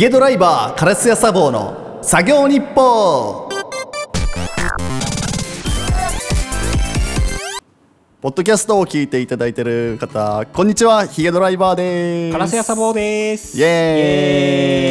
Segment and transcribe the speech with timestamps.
[0.00, 3.50] ヒゲドライバーカラスヤサボーの作業日報
[8.22, 13.58] ポッドキャストを聞いていただいている方こんにちはヒゲドライバーですカラスヤサボーです。
[13.58, 14.88] イエ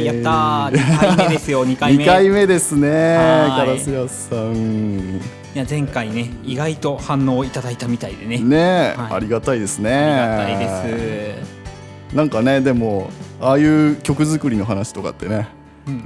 [0.00, 0.76] ーイやったー。
[0.76, 1.64] 二回目ですよ。
[1.64, 2.04] 二回目。
[2.04, 5.22] 2回目ですねはいカラスヤさん
[5.54, 8.40] いや前回ね意外と反応いただいたみたいでね。
[8.40, 12.14] ねえ、はいありがたいですねありがたいです。
[12.14, 13.08] なんかねでも
[13.44, 15.48] ああいう曲作りの話とかってね、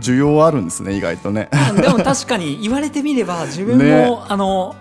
[0.00, 1.48] 需要あるんですね意外とね。
[1.80, 4.18] でも確かに言われてみれば自分も、 ね。
[4.28, 4.74] あの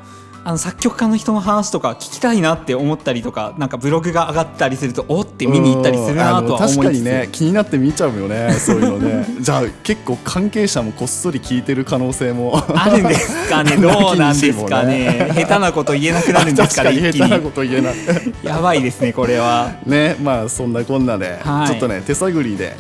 [0.48, 8.54] あの作曲家の人の話とか聞きたいなって思ったりとかなんかブログが上がったりするとおって見に行ったりするなとは思いつつ、かにね気になって見ちゃうよね。
[8.54, 9.26] そういうのね。
[9.41, 12.64] じゃあ結構関係者もこっそり聞いてる可能性も。
[12.74, 13.76] あるんですかね。
[13.76, 15.32] どうなんですかね。
[15.36, 17.27] 下手なこと言えなくなるんですか確かにね一気に。
[17.27, 17.96] 下手なこと言えない
[18.41, 19.74] やばいですねこれは。
[19.86, 21.68] ねまあそんなこんなで、はい。
[21.68, 22.77] ちょっとね手探りで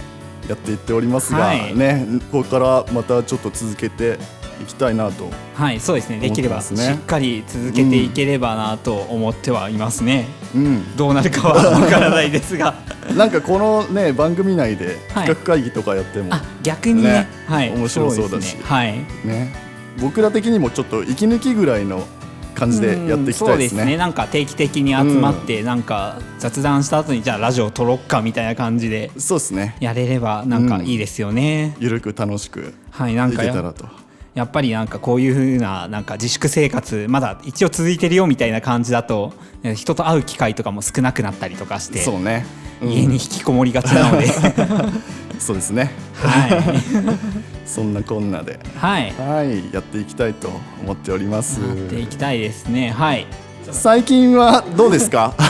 [0.47, 1.75] やっていっておりますが、はい。
[1.75, 4.17] ねここからまたちょっと続けて
[4.61, 5.29] いきたいなと。
[5.55, 6.19] はいそうですね。
[6.19, 10.95] できればし思っかり続けていければなと思ってはいますね、うん。
[10.95, 12.75] どうなるかはわからないですが。
[13.15, 15.27] なんかこのね番組内ではい。
[15.27, 17.09] 企画会議とかやっても、あ逆にね。
[17.09, 17.71] ねはい。
[17.71, 18.55] 面白そうだし。
[18.55, 18.61] ね。
[18.63, 18.93] はい。
[19.23, 19.53] ね。
[19.99, 22.05] 僕ら的にもちょっと息抜きぐらいの
[22.57, 23.35] 感じでやっていきたいですね。
[23.35, 23.97] うんそうですね。
[23.97, 29.75] なんか定期的に集まって、なんか雑談した後にじゃあラジオ撮ろっかみたいな感じでそうですね。
[29.79, 33.85] やれればなんかいいですよね、ゆるく楽しくはいなんかやいけたらと。
[34.37, 42.45] やっぱりなんかこういう風ななんか自粛生活まだ一応続いてるよみたいな感じだとえ人と会う機会とかも少なくなったりとかしてそうね。
[42.79, 42.91] うん。
[42.91, 44.27] 家に引きこもりがちなので。
[45.41, 45.91] そうですね。
[46.13, 46.63] はい、
[47.65, 50.49] そんなこんなで、はい、はい、やっていきたいと
[50.83, 51.59] 思っております。
[51.59, 52.91] やっていきたいですね。
[52.91, 53.25] はい。
[53.71, 55.33] 最近はどうですか？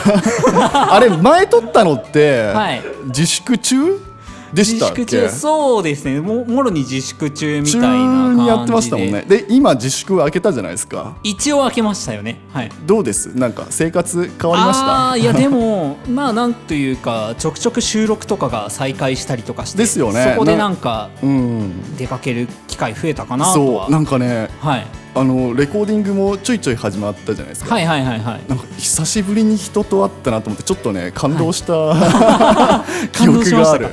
[0.72, 2.82] あれ前撮ったのって、はい。
[3.08, 4.07] 自粛中？
[4.52, 5.02] で自したっけ？
[5.02, 6.20] 粛中そうですね。
[6.20, 8.42] ももろに自粛中みたい中な感じで。
[8.42, 9.24] にやってましたもんね。
[9.28, 11.16] で今自粛開けたじゃないですか。
[11.22, 12.40] 一応開けましたよね。
[12.52, 12.70] はい。
[12.86, 13.26] どうです？
[13.36, 15.10] なんか生活変わりました？
[15.10, 20.32] あーいやでも まあなんというかちょくちょく収録とかが再開したりとかしてですよね。
[20.34, 21.96] そこでなんかうん。
[21.96, 23.86] 出かける機会増えたかなとは。
[23.86, 23.92] そう。
[23.92, 28.40] なんかねはい、あのレコーディングもちょいちょい始まったじゃないですか、はいはいはいはい。
[28.48, 31.74] なんか久しぶりに人と会ったなと思ってちょっとね感動した、
[33.12, 33.88] 記感動憶がある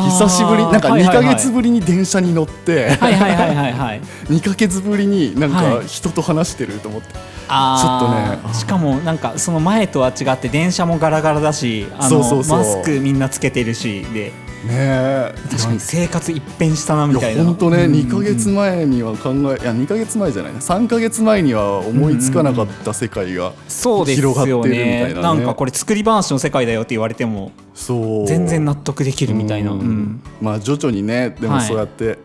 [0.00, 1.24] 久しぶりなんか2はいはいはい。
[1.26, 4.00] か月ぶりに電車に乗って、はいはいはいはいはい。
[4.32, 5.86] 2か月ぶりになんかはい。
[5.86, 7.14] 人と話してると思って、
[7.48, 8.32] あー。
[8.32, 12.58] ちょっとねしかもなんかその前とは違って電車もガラガラだしあのそうそうそう。
[12.58, 14.32] マスクみんなつけてるしで
[14.64, 15.34] ねえ。
[15.50, 17.44] 確かに生活一変したなみたいな。
[17.44, 17.92] 本当ね、うん。
[17.92, 20.60] 2か月前には考えいや2か月前じゃないな。
[20.60, 25.22] 3か月前には思いつかなかった世界が広がってるよみたいねなね。
[25.22, 28.26] なんかこれ作り話の世界だよって言われてもそう。
[28.26, 30.22] 全然納得できるみたいな、ううんん。
[30.40, 31.66] まあ徐々にねでもはい。
[31.66, 32.18] そうやって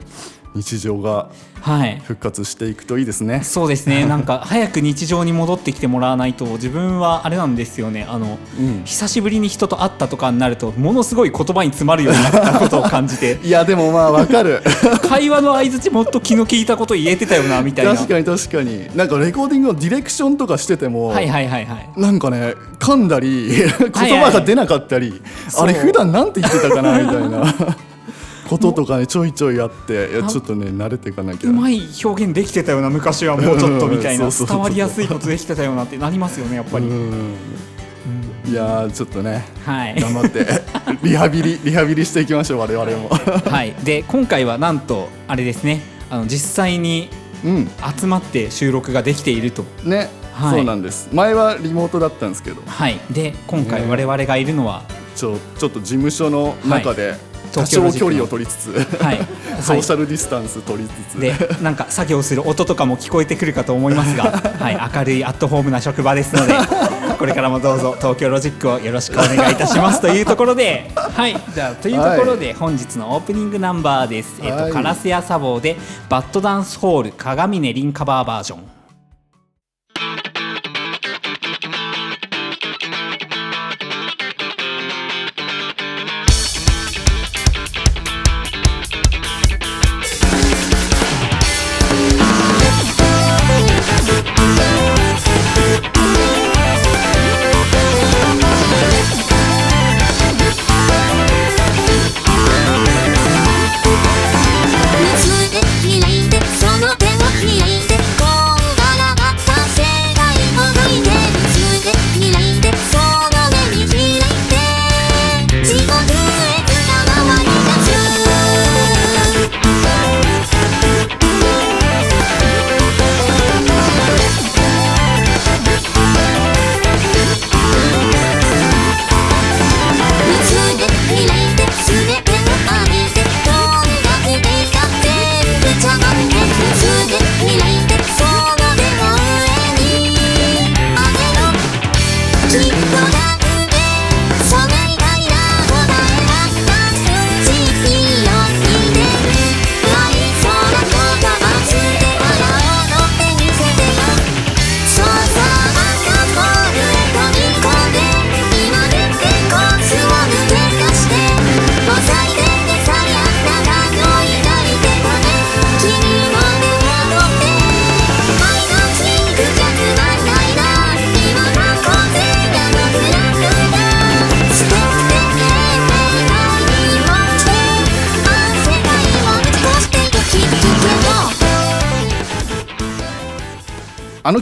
[0.55, 1.29] 日常が
[1.61, 1.99] はい。
[2.03, 4.05] 復活していくといいですね、そうですね。
[4.07, 8.05] なんか早く日常に戻ってきてもらわないと自分はあれなんですよね。
[8.09, 8.81] あの、うん。
[8.85, 13.39] 久しぶりに人と会ったとかになるとものすごい言葉に詰まるようになったことを感じて。
[13.43, 14.61] いやでもまあわかる。
[15.09, 17.95] 会話の相づちもっと気の利いたこと言えてたよなみたいな。
[17.95, 18.87] 確かに確かに。
[18.95, 21.89] なんかレコーディングのディレクションとかしてても、はいはいはいはい。
[21.97, 25.63] なんかね噛んだり言葉が出なかったり、そう。
[25.65, 27.77] あれ普段なんて言ってたかなみたいな
[28.47, 31.49] こととかねちょいちょいあっていやあちょっとね慣れていかなきゃ。
[31.49, 37.35] うまい表現できてたよな昔はもうちょっとみたいうんな伝わりやすいことできてたよなってなりますよねやっぱり、うん。
[38.45, 39.99] いやーちょっとねはい。
[39.99, 40.45] 頑張って
[41.03, 43.09] リハビリリハビリしていきましょう我々も。
[43.49, 45.81] はい、で今回はなんとあれですね。
[46.09, 47.09] あの実際に
[47.43, 47.69] うん。
[47.99, 49.65] 集まって収録ができていると。
[49.83, 50.57] ね、はい。
[50.57, 51.09] そうなんです。
[51.11, 52.61] 前はリモートだったんですけど。
[52.65, 52.99] はい。
[53.11, 53.87] で今回ね。
[53.89, 54.83] 我々がいるのは、
[55.15, 57.26] ちょちょっと事務所の中で多東
[57.65, 58.69] 京ロジックの少距離を取りつつ、
[59.01, 59.19] はい。
[59.61, 64.23] ソーシャルディスタンス取りつつ、でなんか作業する音とかも聞こえてくるかと思いますが、
[64.59, 66.53] はい、明るいアットホームな職場ですので
[67.17, 71.35] これからもどうぞ東京ロジックをよろしくお願いいたしますというところではい。
[71.53, 74.67] じゃあというところで本日のオープニングナンバーです、えっはい。
[74.69, 75.77] とカラスヤサボーで
[76.09, 78.76] バッドダンスホール鏡音リンカバーバージョン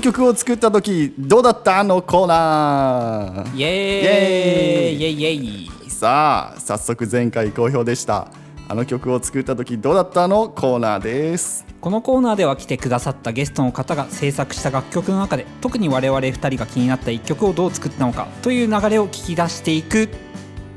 [0.05, 1.83] 曲を作った時どうだった？
[1.83, 3.57] のコーナー。
[3.57, 5.01] イエーイ。
[5.01, 5.21] イエーイ。
[5.21, 8.27] イエイイエイさあ早速前回好評でした。
[8.67, 10.27] あの曲を作った時どうだった？
[10.27, 11.65] のコーナーです。
[11.81, 20.09] このコーナーでは来てくださったゲストの方が制作した楽曲の中で特に我々2人が気になった1曲をどう作ったのかという流れを聞き出していく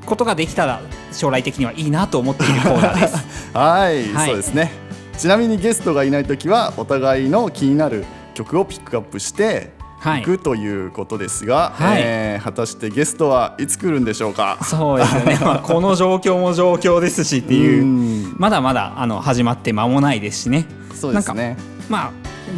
[0.07, 0.81] ことができたら
[1.13, 3.55] 将来的にはいいなと思っているコーナーです。
[3.55, 4.29] はい、はい。
[4.29, 4.71] そうですね。
[5.19, 8.07] ちなみにゲストがいない時はお互いの気になる
[8.45, 10.23] 曲をピックアップしてはい。
[10.23, 12.03] いくということですが、はい。
[12.03, 14.59] えー果たしてゲストはいつ来るんでしょうか？
[14.63, 17.83] そうですよね、 まあ、この状況も状況ですしっていう。
[17.83, 18.35] うん。
[18.39, 20.67] まだまだあの始まって間もないですしね。
[20.95, 21.57] そうですね。
[21.89, 22.11] まあ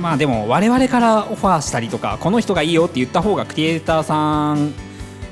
[0.03, 4.73] まあでも我々からオファーしたりとかこの人がいいよって言った方がクリエイターさん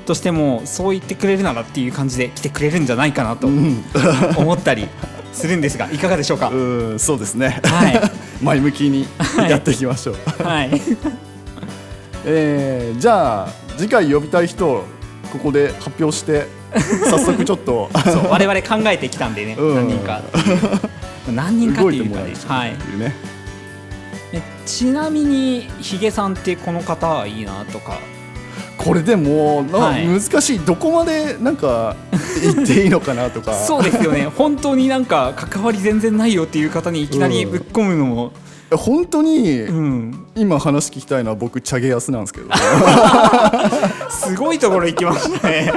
[0.07, 3.83] としてもそう言ってくれるならっていう感じで来てくれるんじゃないかなとうん。
[4.35, 4.87] 思ったり
[5.33, 6.49] するんですがいかがでしょうか？
[6.49, 8.11] うんそうですね、はい。
[8.43, 9.51] 前向きにはい。
[9.51, 10.71] やっていきましょう、はい。
[12.25, 14.83] えーじゃあ次回呼びたい人を
[15.31, 16.47] ここで発表して
[17.09, 17.89] 早速ちょっと。
[18.05, 19.75] そう我々考えてきたんでね、うん。
[19.75, 20.21] 何人か。
[21.33, 22.33] 何人かっていうかね。
[22.47, 23.15] はないね、
[24.33, 27.99] えちなみにヒゲさんってこの方はいいなとか
[28.79, 30.07] これでもな、はい。
[30.07, 30.59] 難しい。
[30.59, 31.97] どこまでなんか
[32.41, 33.53] 言っていいのかなとか。
[33.67, 34.27] そうですよね。
[34.35, 38.31] 本当になんか関わり全然ないよっていう方にいきなりぶっ込むのも、
[38.71, 42.47] 本当にうん、今話聞きたいのは僕チャゲヤスなんですけど。
[44.09, 45.73] すごいところ行きましたね。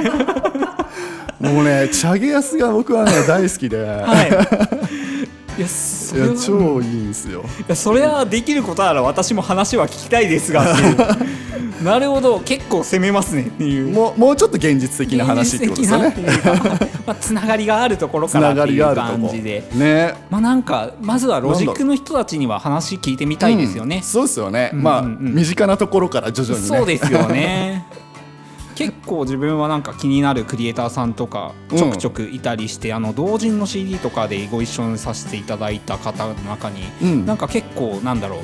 [1.41, 4.23] もうねチャゲヤスが僕はね大好きで、は
[5.57, 5.59] い。
[5.59, 7.41] いや、そい、や超いいんですよ。
[7.41, 10.65] いやそれはできることなら私も話は聞きたいですが。
[11.83, 12.39] なるほど。
[12.39, 13.93] 結構攻めますねっていう。
[13.93, 16.13] もうもうちょっと現実的な話ってことですよね。
[17.05, 19.63] まあつながりがあるところつからっていう感じで。
[19.73, 20.13] ね。
[20.29, 25.33] まあなんかまずはロジックの人たちには話聞いてみたいですよね、うんそうですよね、うんまあ、うんうん。
[25.35, 26.67] 身近なところから徐々にね。
[26.67, 27.85] そうですよね
[28.75, 37.25] 結構自分はなんか気になるクリエイターさんとかちょくちょくいたりして、あの同人の CD とかでご一緒にさせていただいた方の中に、うん。
[37.25, 38.39] なんか結構なんだろう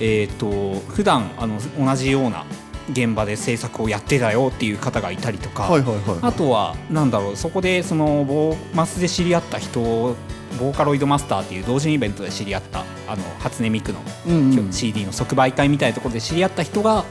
[0.00, 2.44] えっ、と普段あの同じような
[2.90, 6.18] 現場で制作をやってたよっていう方がいたりとか、はいはいはい。
[6.22, 14.72] あとはなんだろうそこでそのボーマスで知り合った人ボーカロイドマスターっていう同人イベントで知り合ったあの初音ミクのうんうん。
[14.72, 17.04] CD の即売会みたいなところで知り合った人が、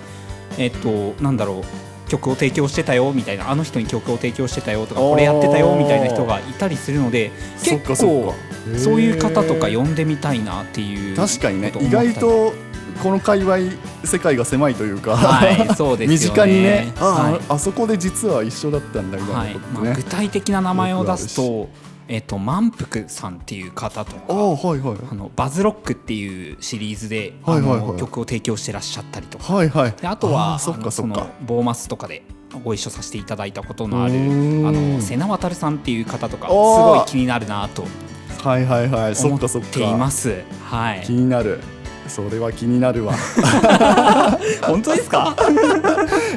[0.58, 1.64] えっと、なんだろう
[2.08, 7.32] 曲を提供してたよみたいなあの人に曲を提供してたよとかこれやってたよみたいな人がいたりするので
[7.64, 8.56] 結構か。
[8.80, 12.54] そういう方とか呼んでみたいなっていう確かにね意外と
[13.04, 13.58] この界隈
[14.04, 16.08] 世界が狭いというか、はいそうですよね。
[16.08, 17.42] 身近にねあ,、はい。
[17.50, 21.70] あそこで実は一緒だったんだみたいはないことね、まあ、具体的な名前を出すよと、
[22.08, 24.98] えっと、満腹さんっていう方とかああはいはい。
[25.12, 27.80] あのバズロックっていうシリーズで、はいはいはい。
[27.80, 29.54] あの曲を提供してらっしゃったりとか。
[29.54, 29.92] はいはい。
[29.92, 32.24] であとはーそのボーマスとかで
[32.64, 37.84] ご一緒させていただいたことのあるあの瀬名渡さんっていう方とかすごい気になるなと
[38.44, 39.16] はいはいはい。
[39.16, 40.44] そ思っていまかす。
[40.70, 41.02] はい。
[41.04, 41.60] 気、になる
[42.08, 43.14] それは気になるわ。
[44.68, 45.36] 本当ですか？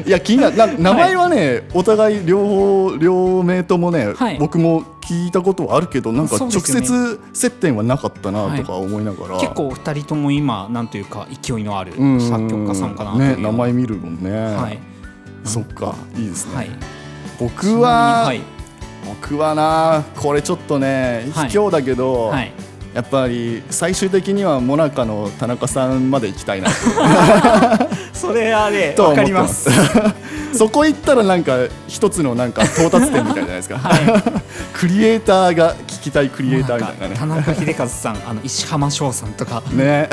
[0.06, 4.38] いや気になるな名前はね、お互い両方両名ともね、はい。
[4.38, 14.78] 僕も聞いたことはあるけどなんか直接接点はなかったなとか思いながら、結構二人とも今なんというか勢いのあるうん作曲家さんかなね名前見るもんね、はい。
[15.44, 16.70] そっかいいですね、はい。
[17.40, 18.40] 僕は、はい。
[19.06, 21.48] 僕はなこれちょっとねはい。
[21.48, 22.52] 卑怯だけど、はい。
[22.98, 26.68] やっぱり最終的にはモナカの田中さんまで行きたいな
[28.12, 29.78] それはねとはわかりますす。
[30.54, 34.40] そこ行ったらなんか一つのなんか到達点みたいじゃないですか、 は
[34.72, 37.16] クリエイターが聞きたいクリエイターみたいなね。
[37.18, 39.62] 田中秀和さんあの石浜翔さんとか。
[39.72, 40.08] ね。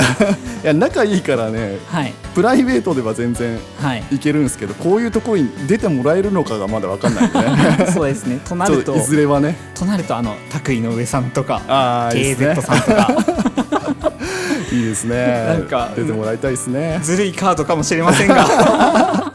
[0.63, 2.13] いや仲いいからねはい。
[2.33, 4.03] プライベートでは全然はい。
[4.11, 7.23] いけるんですけどこういうところに出てもらえるのかがまだ分かんない
[7.77, 7.91] ね。
[7.93, 8.39] そうですね。
[8.43, 9.57] となるといずれはね。
[9.73, 14.15] となるとあの拓井の上さんとかいいです KZ ねさんとか。
[14.71, 15.45] いいですね。
[15.47, 16.99] なんか出てもらいたいですね。
[17.01, 19.33] ずるいカードかもしれませんが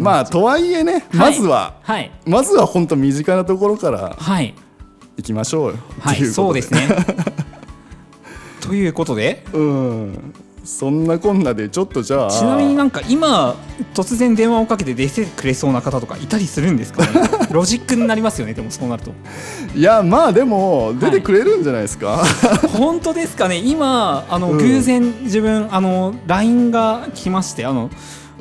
[0.00, 1.02] まあとはいえね、はい。
[1.16, 2.10] まずははい。
[2.26, 4.54] まずは本当身近なところからはい。
[5.16, 5.76] 行きましょうよ。
[6.00, 6.88] はいっていうことそうですね。
[8.60, 9.44] ということで？
[9.52, 10.34] うん。
[10.62, 13.56] そんなこんなでちょっとじゃあちなみになんか今
[13.94, 17.08] 突然電話をかけて出てくれそうな方とかいたりするんですかね？
[17.50, 19.10] ロジックになりますよねでもそうなると。
[19.74, 22.22] いやまあでも出てくれるんじゃないですか、
[22.76, 23.56] 本当ですかね？
[23.56, 24.58] 今あの、うん。
[24.58, 27.90] 偶然自分あの LINE が来ましてあのうん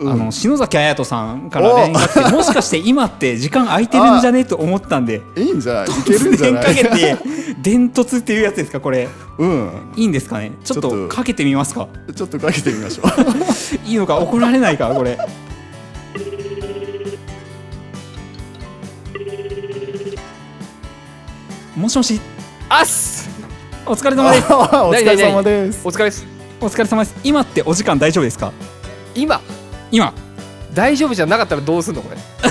[0.02, 5.22] あの篠崎綾人さんから連絡来てもしかして今って時間空いてるんじゃねと思ったんで。
[5.36, 5.86] いいんじゃない？
[5.86, 7.18] いけるんじゃ突然ないかけて
[7.62, 9.10] 電突っていうやつですかこれ。
[9.38, 9.70] うん。
[9.96, 10.52] いいんですかね？
[10.64, 11.08] ちょっとと。
[11.10, 11.88] かけてみますか？
[12.16, 13.10] ちょっとかけてみましょう。
[13.90, 14.18] いいのか？
[14.18, 14.88] 怒られないか？
[14.94, 15.18] これ。
[21.76, 22.20] もしもし。
[22.70, 23.30] あっす！
[23.86, 24.54] お疲れ様です。
[24.54, 25.82] お疲れ様です。
[25.88, 26.26] お疲れです。
[26.62, 27.16] お疲れ様です。
[27.24, 28.52] 今ってお時間大丈夫ですか？
[29.16, 29.42] 今
[29.92, 30.14] 今。
[30.74, 32.18] 大丈夫じゃなかったらどうすんのこれ？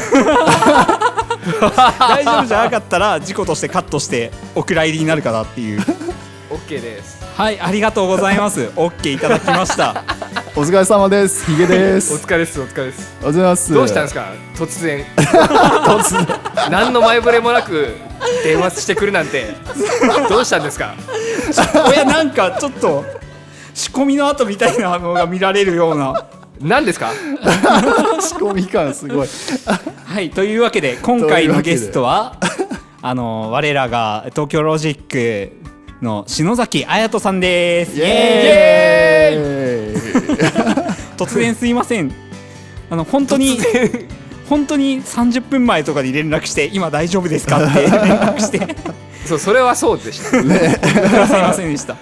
[1.98, 5.80] 大丈夫じゃなかったら事故としてカットしてお蔵入りになるかなっていう。
[6.50, 7.18] OK です。
[7.36, 8.62] はいありがとうございます。
[8.74, 10.02] OK いただきました。
[10.56, 11.44] お疲れ様です。
[11.46, 12.12] ヒゲです。
[12.14, 13.12] お疲れですお疲れです。
[13.22, 13.72] おはようございます。
[13.72, 14.26] どうしたんですか？
[14.56, 15.04] 突然。
[16.70, 17.94] 何の前触れもなく
[18.42, 19.54] 電話してくるなんて。
[20.28, 20.94] どうしたんですか？
[21.94, 23.04] いやなんかちょっと
[23.74, 26.24] 仕込みの後みたいなのが見られるような
[26.60, 27.12] 何ですか？
[28.20, 29.28] 仕込み感すごい。
[30.04, 32.36] はいというわけで今回のゲストは
[33.02, 35.52] あの我らが東京ロジック
[36.04, 37.96] の篠崎綾人さんです。
[37.96, 41.16] イエーイ。
[41.16, 42.12] 突然すいません。
[42.90, 43.58] あの本当に
[44.48, 47.64] 本当に30分前とかに連絡して今大丈夫ですか？
[47.64, 48.76] って連絡して。
[49.26, 50.30] そうそれはそうでした。
[50.30, 50.42] すい
[51.42, 51.96] ませんでした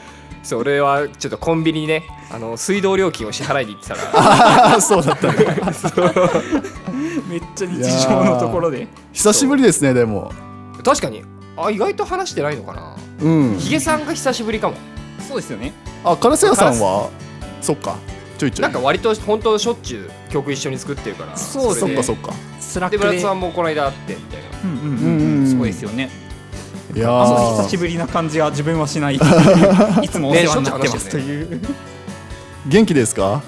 [0.47, 4.81] そう俺はちょっとコンビニにねあの水道料金を支払いに行ってたから。
[4.81, 5.35] そうだったね。
[7.29, 8.87] めっちゃ日常のところで。
[9.12, 10.31] 久しぶりですねでも。
[10.85, 11.25] 確かに。
[11.57, 12.97] あ意外と話してないのかな。
[13.23, 13.57] うん。
[13.59, 14.76] ヒゲさんが久しぶりかも。
[15.26, 15.73] そうですよね。
[16.05, 17.11] あカラス屋さんは？
[17.61, 17.97] そっか。
[18.38, 18.62] ちょいちょい。
[18.62, 21.37] なんか割と本当しょっちゅう曲一緒に作ってるから。
[21.37, 22.29] そうですねそっか。
[22.29, 24.47] そっか Slack でで村田さんもこの間会ってみたいな。
[24.62, 24.79] うんうん。
[24.79, 25.50] うんうんうんうん。
[25.50, 26.09] そうですよね
[26.97, 29.17] いやあのー久しぶりな感じは自分はしない。
[30.03, 31.61] いつもお世話になってますという。
[32.67, 33.43] 元気ですか？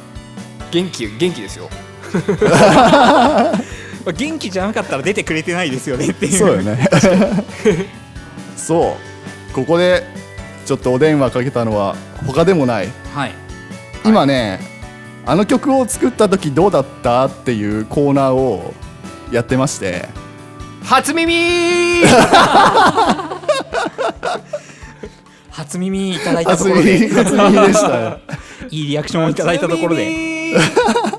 [0.71, 1.71] 元気元気ですよ。
[4.15, 6.39] 元気じゃなかったら出てくれてないですよねっていう。
[6.39, 6.89] そうよね。
[8.57, 8.97] そ
[9.51, 9.55] う。
[9.55, 10.05] ここで
[10.67, 12.89] ちょっとお電話かけたのは他でもない。
[13.15, 13.33] はい。
[14.05, 14.61] 今ね
[15.27, 18.73] あの曲を作った時どうだったっていうコーナーを
[19.33, 20.09] やってまして
[20.89, 21.35] 初耳。
[25.51, 26.99] 初耳いただいたと初ころで。
[26.99, 27.09] 耳。
[27.15, 28.21] 初耳でしたよ
[28.71, 30.07] いいリアクションをいただいたところで。
[30.07, 30.59] で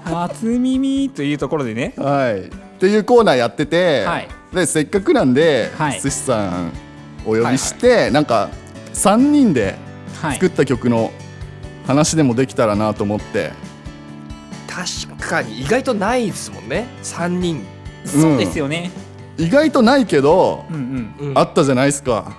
[0.05, 1.93] 初耳というところでね。
[1.97, 2.39] はい。
[2.47, 4.27] っていうコーナーやってて、はい。
[4.55, 6.01] でせっかくなんで、はい。
[6.01, 6.71] 寿司さん
[7.23, 8.49] お呼びして、なんか
[8.95, 9.75] 3人で
[10.19, 10.33] はい。
[10.33, 11.11] 作った曲の
[11.85, 13.51] 話でもできたらなと思って、
[14.67, 16.87] 確かに意外とないですもんね。
[17.03, 17.63] 3人、
[18.03, 18.89] そうですよね
[19.39, 20.75] 意外とないけど、うん
[21.19, 21.29] うん。
[21.29, 22.33] うんあったじゃないですか。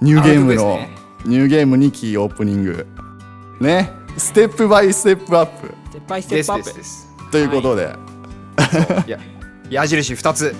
[0.00, 0.90] ニューゲームの、ね。
[1.24, 2.86] ニューゲーム2期オープニング。
[3.60, 3.90] ね。
[4.16, 5.66] ステップバイステップアップ。
[5.66, 6.64] ステップバイステですップアップ。
[6.64, 7.92] ですですということで、
[9.06, 9.10] い。
[9.10, 9.18] や
[9.68, 10.54] 矢印2つ。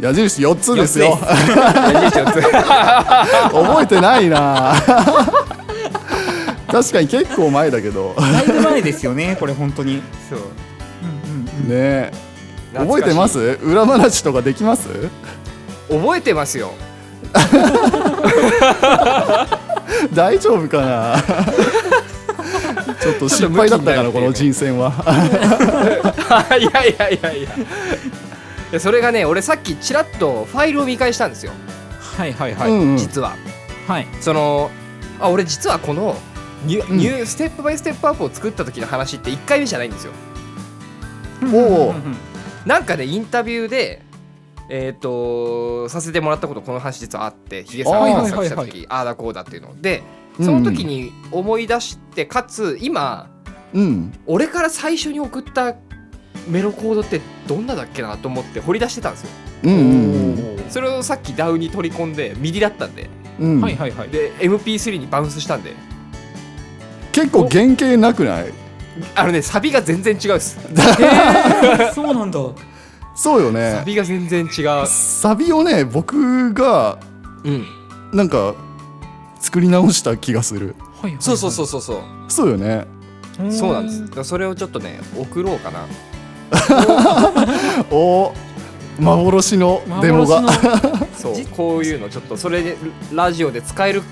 [0.00, 1.18] 矢印4つですよ。
[1.18, 2.42] 矢印4つ。
[3.52, 4.74] 覚えてないな。
[6.70, 8.14] 確かに結構前だけど。
[8.18, 10.02] だいぶ前ですよねこれ本当に。
[10.28, 10.40] そう。
[11.68, 12.29] ね懐かしい
[12.74, 13.58] 覚えてます？
[13.62, 14.88] 裏話とかできます？
[15.88, 16.72] 覚えてますよ。
[20.14, 21.16] 大丈夫かな？
[23.00, 24.92] ちょっと失敗だったかなこの人選は。
[26.58, 27.50] いやいやいやいや。
[27.50, 27.56] い
[28.72, 31.50] やそれがね俺さっきちらっとファイルを見返したんですよ、
[32.16, 32.96] はいはいはい、うんうん。
[32.96, 33.34] 実は。
[33.88, 34.06] はい。
[34.20, 34.70] その
[35.20, 36.16] あ俺実はこの
[36.64, 36.98] ニュ,、うん。
[36.98, 40.12] ニュー STEP by STEP UP を作った時の話って1回目じゃないんですよ。
[41.52, 41.94] おお
[42.66, 44.02] なんかねインタビューで
[44.68, 49.80] えっ、とさせてもらったことこの話実はあってヒゲさんが作した時、はいああだこうだっていうの。
[49.80, 50.02] で
[50.36, 53.28] その時に思い出してかつ今
[53.74, 54.12] うん。
[54.26, 55.74] 俺から最初に送った
[56.48, 59.28] メロコードってどんなだっけなと思って掘り出してたんですよ。
[59.64, 59.76] うんう
[60.66, 63.10] んそれをさっき DAW に取り込んで MIDI だったんで。
[63.40, 63.50] うん。
[63.56, 64.08] うんはいはいはい。
[64.08, 65.74] で MP3 にバウンスしたんで。
[67.12, 68.52] 結構原型なくない？
[69.14, 70.58] あのねサビが全然違うっす。
[70.70, 72.40] えー、 そうなんだ。
[72.40, 72.52] は
[73.14, 73.82] サそうよね。
[73.84, 74.86] ビが全然違う。
[74.86, 76.98] サビをね僕が
[77.44, 77.66] うん。
[78.12, 78.54] なんか
[79.40, 80.74] 作り直した気がする。
[81.02, 82.02] いはいそうそうそうそうそう。
[82.28, 82.86] そうよね。
[83.42, 84.24] うそうなんです。
[84.24, 85.86] それをちょっとね送ろうかな。
[87.90, 88.32] お。
[88.98, 90.42] 幻のデモが。
[90.42, 91.08] 幻の。
[91.16, 92.76] そうじこういうのちょっとそれで
[93.12, 94.02] ラジオで使える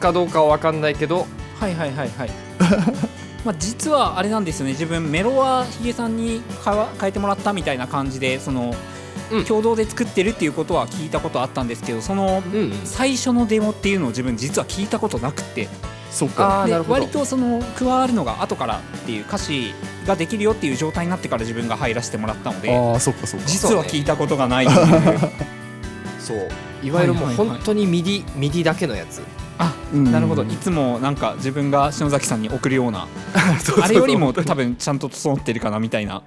[0.00, 1.26] かどうかは分かんないけど。
[1.58, 2.30] はいはいはいはい
[3.44, 4.72] まあ実はあれなんですよね。
[4.72, 8.74] 自分メロはヒゲさんにかわ変えてもらったみたいな感じでその、
[9.30, 9.44] うん。
[9.44, 15.68] 共同で作ってるっていうことは聞いたことあったんですけどそのうん最初のデモっていうのを自分実は聞いたことなくて。
[16.10, 16.64] そっか。
[16.66, 19.74] で割とその加わるのが後からっていう歌詞
[20.06, 23.46] ができるよっていう状態になってから自分が入らせてもらったのでああそっかそっか。
[23.46, 25.18] 実は聞いたことがないという。
[26.18, 26.48] そう。
[26.82, 27.56] いわゆるもうはいはいはい。
[27.56, 29.20] 本当に MIDI MIDI だけのやつ
[29.58, 30.10] あうん。
[30.12, 30.42] なるほど。
[30.44, 33.06] いつもなんか自分が篠崎さんに送るような。
[33.62, 33.84] そうそうそう。
[33.84, 36.22] あれよりも多分ちゃんと整ってるかなみたいな。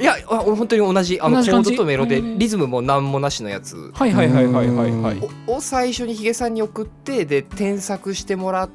[0.00, 1.70] いやあ本当に同じあのコー同じ感じ？
[1.72, 2.38] ドとメロでうん。
[2.38, 3.92] リズムも何もなしのやつ。
[3.94, 4.90] はいはいはいはいはい。
[4.90, 8.70] はいをを最初にヒゲさんに送ってで添削してもらっ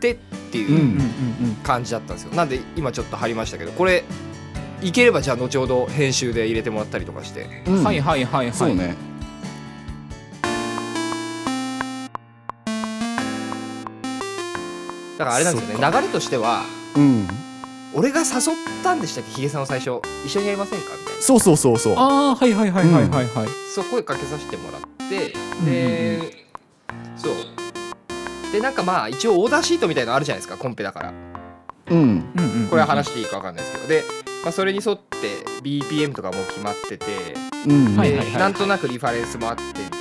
[0.00, 0.16] てっ
[0.50, 0.98] ていう
[1.62, 2.34] 感じだったんですよ。
[2.34, 4.04] なんで今ちょっと貼りましたけどこれ
[4.82, 7.62] いければじゃあ後ほど編集で入れてもらったりとかして。
[7.66, 8.46] うんはいはいはい。
[8.46, 8.96] はいそうね
[15.18, 16.64] だからあれなんですよね流れとしては
[16.96, 17.28] うん。
[17.94, 18.30] 俺が誘っ
[18.82, 19.30] たんでしたっけ？
[19.30, 20.00] ヒゲさんを最初。
[20.24, 20.86] 一緒にやりませんか？
[20.98, 21.22] みたいな。
[21.22, 21.94] そうそうそうそう。
[21.96, 23.48] ああはいはいはいはいはいはい。
[23.72, 26.46] そう声かけさせてもらってうんで、
[27.16, 27.32] そう。
[28.52, 31.12] でなんかまあ一応オーダーシートみたいなのあるじゃないですかコンペだから。
[31.90, 31.96] うん。
[31.96, 33.88] うんうんうんこれは話していいか分かんないですけど。
[33.88, 34.02] で、
[34.42, 37.06] まあ、それに沿って BPM とかも決まってて
[37.68, 37.94] うん。
[37.94, 38.32] ではいはいはい。
[38.32, 39.94] なんとなくリファレンスもあってみたいな。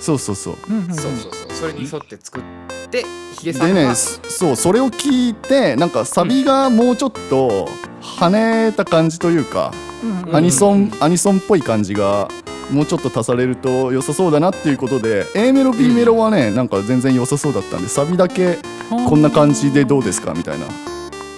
[0.00, 0.56] そうそうそう。
[0.68, 0.94] うんうんうん。
[0.94, 1.52] そうそうそう。
[1.52, 2.63] それに沿って作って
[3.02, 3.74] ヒゲさんが。
[3.74, 7.68] でねそそうそれを聞いてなんかサビがもうちょっと
[8.00, 10.36] 跳ねた感じというか、うんうん。
[10.36, 12.28] アニソンアニソンっぽい感じが
[12.70, 20.66] もうちょっと足されると良さそうだなっていうことで A メロ B メロはねなんか全然良さそうだったんでサビだけこんな感じでどうですかみたいな。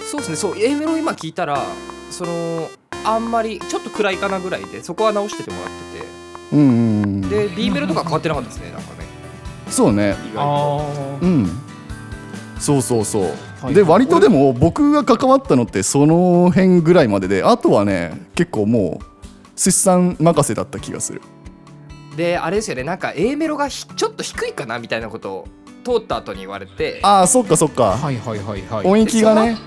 [0.09, 0.35] そうですね。
[0.37, 1.65] そう A メロ今聞いたら
[2.09, 2.69] その
[3.03, 7.29] あんまりちょっと暗いかなぐらいでそこは直しててもらってうんうんうん。
[7.29, 8.93] てで B メロとか変わってなかったですねなんか。
[8.93, 8.96] ね
[9.69, 10.15] そうね。
[10.31, 10.81] 意外と。
[10.81, 11.49] あうん。
[12.59, 13.23] そうそうそう、
[13.61, 13.73] はい。
[13.73, 19.05] で割とでも僕が関わったのってその辺ぐらいまでであとはね結構もう
[19.55, 21.21] 出産任せだった気がする。
[22.15, 22.83] であれですよね。
[22.83, 25.47] なんか A メロがひちょっと低いかなみたいなことを
[25.83, 26.99] 通った後に言われて。
[27.03, 28.85] ああそっかそっか、はいはいはいはい。
[28.85, 29.57] 音域がね。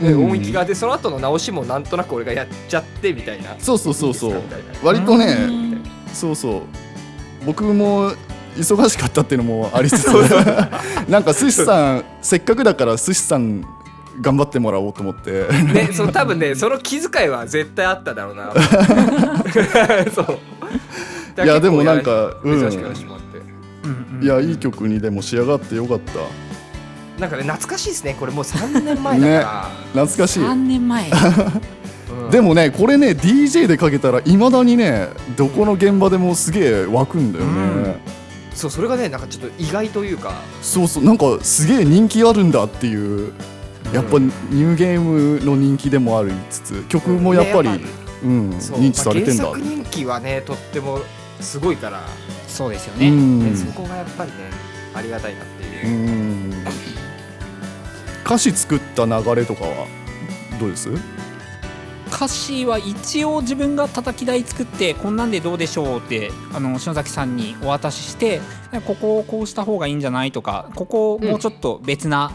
[0.00, 0.30] でうん。
[0.30, 3.56] 音域がでその後の直しもなんとなく俺がやっちゃってみたいな。
[3.58, 4.42] そうそうそうそう
[4.84, 6.62] 割とねうんそうそう
[7.44, 8.12] 僕も
[8.56, 10.06] 忙しかったっていうのもありつつ
[11.08, 13.64] なんか寿司さんせっかくだから寿司さん
[14.20, 15.46] 頑張ってもらおうと思って。
[15.72, 18.52] ね、その多分ねその気遣いは絶対あっただろうな。
[20.14, 20.38] そう。
[21.42, 22.60] いやでもなんかうん。
[24.22, 26.12] いやいい曲にでも仕上がってよかった。
[27.18, 30.40] なんかね懐かしいですねこれもう3年前だか 懐かしい。
[30.40, 31.10] 3年前。
[32.30, 38.00] でもねこれね DJ でかけたらいまだにねどこの現場でもすげえ湧くんだよね、
[38.60, 40.34] そうそれがねなんかちょっと意外というか。
[40.60, 42.94] そうそうなんかすげえ人気あるんだってい
[43.28, 43.32] う
[43.94, 47.80] やっぱニューゲームの人気でもありつつ曲もやっぱり、ね
[48.22, 51.00] うん、そう認知されてんだ、まあ原作人気はねとっても
[51.40, 52.06] すごいから、
[52.46, 53.08] そうですよね。
[53.08, 53.50] うん。
[53.50, 54.36] ねそこがやっぱりね
[54.94, 55.88] ありがたいなっていう。
[55.88, 55.90] う、
[56.50, 56.64] ん。
[58.26, 59.86] 歌詞作った流れとかは
[60.60, 60.90] どうです？
[62.20, 68.42] 歌詞は一応自分が叩き台作ってこんなんでどうでしょうってあの篠崎さんにお渡しして
[68.86, 72.30] ここをこうした方がいいんじゃないとかここをもうちょっと別な、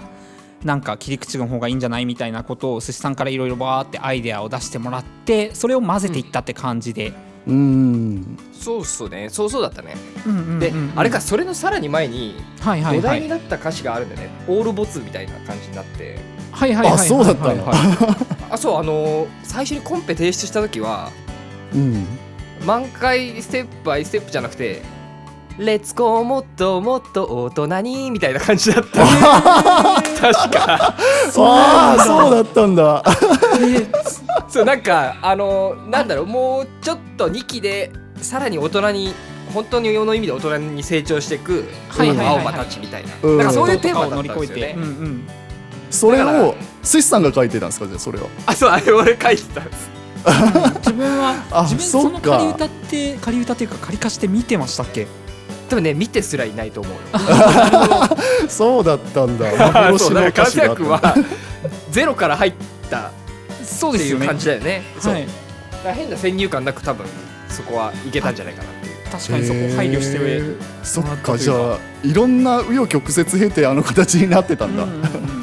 [0.64, 7.14] なんか切り口の方がいいんじゃないみたいなことを寿司さんからいろいろバーってアイデアを出してもらってそれを混ぜていったって感じで、
[7.46, 8.40] うん。
[8.54, 9.30] そうっすね。
[9.30, 9.94] そうそうだったね、
[10.26, 13.02] うんうんうんうんであれかそれのさらに前にはいはいはい。
[13.02, 16.18] 土台になった歌詞があるんでね、オールボツみたいな感じになって
[16.56, 21.12] はいはいはいはいあそうだったのはいはいあそうあのー最初にコンペ提出した時は
[21.74, 22.06] うん。
[22.66, 24.82] 満開ステップバイステップじゃなくて
[25.60, 29.06] 「レッツゴーもっともっと大人に」みたいな感じだった。
[29.06, 30.96] 確か。
[31.38, 33.04] ああそうだったんだ。
[34.48, 37.92] そうなんかあのーなんだろうもうちょっと2期で
[38.22, 39.14] さらに大人に
[39.54, 42.38] 本当に世の意味で大人に成長していくはいはいはいはい。
[42.38, 43.38] 青葉たちみたいな、うん。
[43.38, 44.64] なんかそういうテーマだを乗りったんですよね。
[44.64, 45.28] 越えて、うんうん、
[45.92, 49.90] それを寿司さんが書いてたんですかじゃあそれはあそうあれ俺書いてたんです。
[50.80, 52.20] 自分はあ自分そっか。
[52.20, 55.08] その仮歌って仮歌っていうか仮歌して見てましたっけ？
[55.70, 57.00] 多分ね見てすらいないと思うよ。
[58.50, 59.50] そうだったんだ。
[59.52, 61.16] そう幻の歌詞があったは
[61.92, 62.54] ゼロから入っ
[62.90, 63.02] たっ
[63.64, 64.84] そうていう感じだよね。
[65.96, 67.06] 変な先入観なく多分
[67.50, 68.70] そこはいけたんじゃないかな
[69.12, 70.56] 確かにそこ配慮して上へー。
[70.84, 71.18] そっか。
[71.18, 74.86] かじゃあいろんな紆余曲折経てあの形になってたんだ、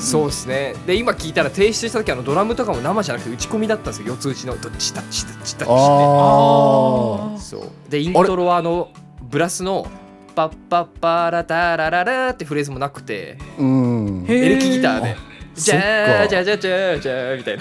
[0.00, 0.74] そうですね。
[0.86, 4.60] で今聞いたら提出した時あのドラムとかも生じゃなくて打ち込みだったんですよ四つ打ちの。
[4.60, 7.90] どっちだっちだっちだっちあっあてそう。
[7.90, 8.90] でイントロはあの
[9.22, 9.86] ブラスの
[10.34, 13.38] パッパッパラタラララってフレーズもなくて。
[13.58, 14.24] うん。
[14.28, 15.16] エレキギターで。
[15.54, 17.58] じゃーじゃーじゃーじゃーじゃーみたい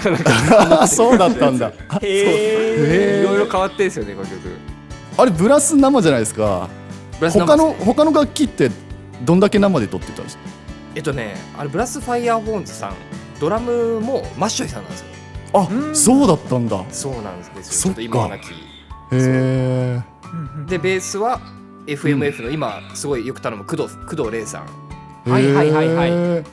[0.79, 4.39] なそうだったんだへーへいろいろ変わってんですよねこの曲
[5.17, 6.69] あれブラス生じゃないですか。
[7.19, 8.71] 他の他の楽器って
[9.23, 10.43] どんだけ生で録ってたんですか？
[10.95, 12.93] えっとねあれブラス Fire Horns さん
[13.39, 15.07] ドラムもマッショイさんなんですよ。
[15.53, 16.77] あうんそうだったんだ。
[16.77, 18.01] へそうなんですそっか。
[18.01, 18.47] よちょっと今はなき
[19.11, 20.01] え
[20.67, 21.41] でベースは
[21.87, 24.65] FMF の今すごいよく頼む工藤工藤玲さ
[25.25, 25.29] ん。
[25.29, 26.43] はいはいはいはい。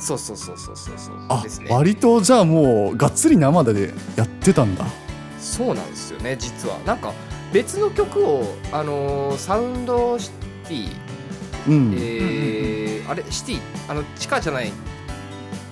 [0.00, 1.70] そうそうそうそうそうそうあですね。
[1.70, 4.84] 割とじゃあもうがっつり生でやってたんだ。
[5.40, 6.78] そうなんですよね実は。
[6.86, 7.12] なんか
[7.52, 10.88] 別の曲をあのーサウンドシティ
[11.66, 14.70] うん、えーあれシティあの地下じゃない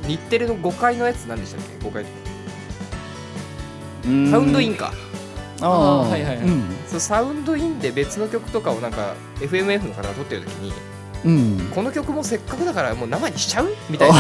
[0.06, 2.04] 日テレの5階のやつ何でしたっけ？5階
[4.30, 4.92] サウンドインか。
[5.60, 6.46] ああはいはいはい。
[6.46, 6.64] うん。
[6.86, 10.72] そうサウンドインで別の曲とかをなんか FMF の方が撮ってる時に
[11.24, 13.74] うん、この曲もせっかくだからもう生にしちゃう？
[13.90, 14.16] みたいな。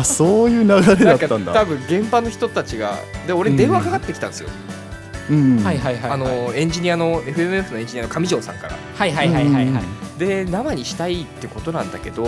[0.00, 1.52] あそういう流れだったんだ。
[1.52, 4.79] 多分現場の人たちがで俺に電話かかってきたんですよ、うん
[5.62, 6.10] はいはいはいはい。
[6.10, 8.76] あのエンジニアの FMF のエンジニアの上条さんから。
[8.96, 9.84] はいはいはいはいはい。
[10.18, 12.26] で生にしたいってことなんだけど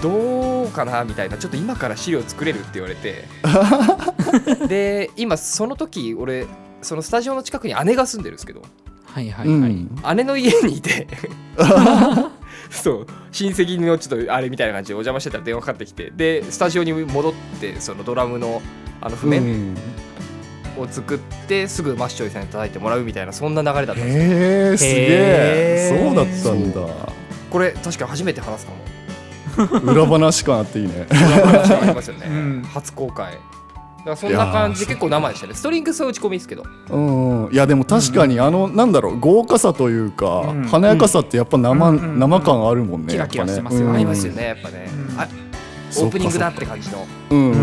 [0.00, 3.24] どうかなみたいなちょっと今から資料作れるって言われて。
[4.68, 6.46] で今その時俺
[6.82, 8.62] そのスタジオの近くに姉が住んでるんですけど。
[9.06, 9.72] はいはういはい。
[9.72, 9.90] ん。
[10.16, 11.06] 姉の家にいて。
[12.70, 13.06] そう。
[13.32, 16.12] 親戚のちょっとあれみたいな感じでお邪魔してたら電話かかってきて。
[16.14, 18.60] でスタジオに戻ってそのドラムの
[19.00, 19.76] あの譜面うん
[20.78, 24.22] を作ってすぐマッショイさんに叩いてもらうみたいなそんな流れだったんですよ。
[24.22, 27.12] へえすげえそうだったんだ。
[27.50, 28.96] これ確か初めて話すかも。
[29.92, 31.06] 裏話感あっていいね。
[31.10, 32.62] ありますよね、うん。
[32.72, 33.32] 初公開。
[33.32, 35.54] だからそんな感じで結構生でしたね。
[35.54, 36.64] ストリングスは打ち込みですけど。
[36.90, 36.98] う
[37.48, 40.62] んいやでも確かにあのなんだろう豪華さというかうん。
[40.64, 43.88] 華やかさってやっぱ生うんうん生感あるもんねキラキラしてますよ。
[43.88, 45.26] ねありますよねやっぱね、うんあ
[45.98, 47.56] オープニングだって感じの、うんうんうん。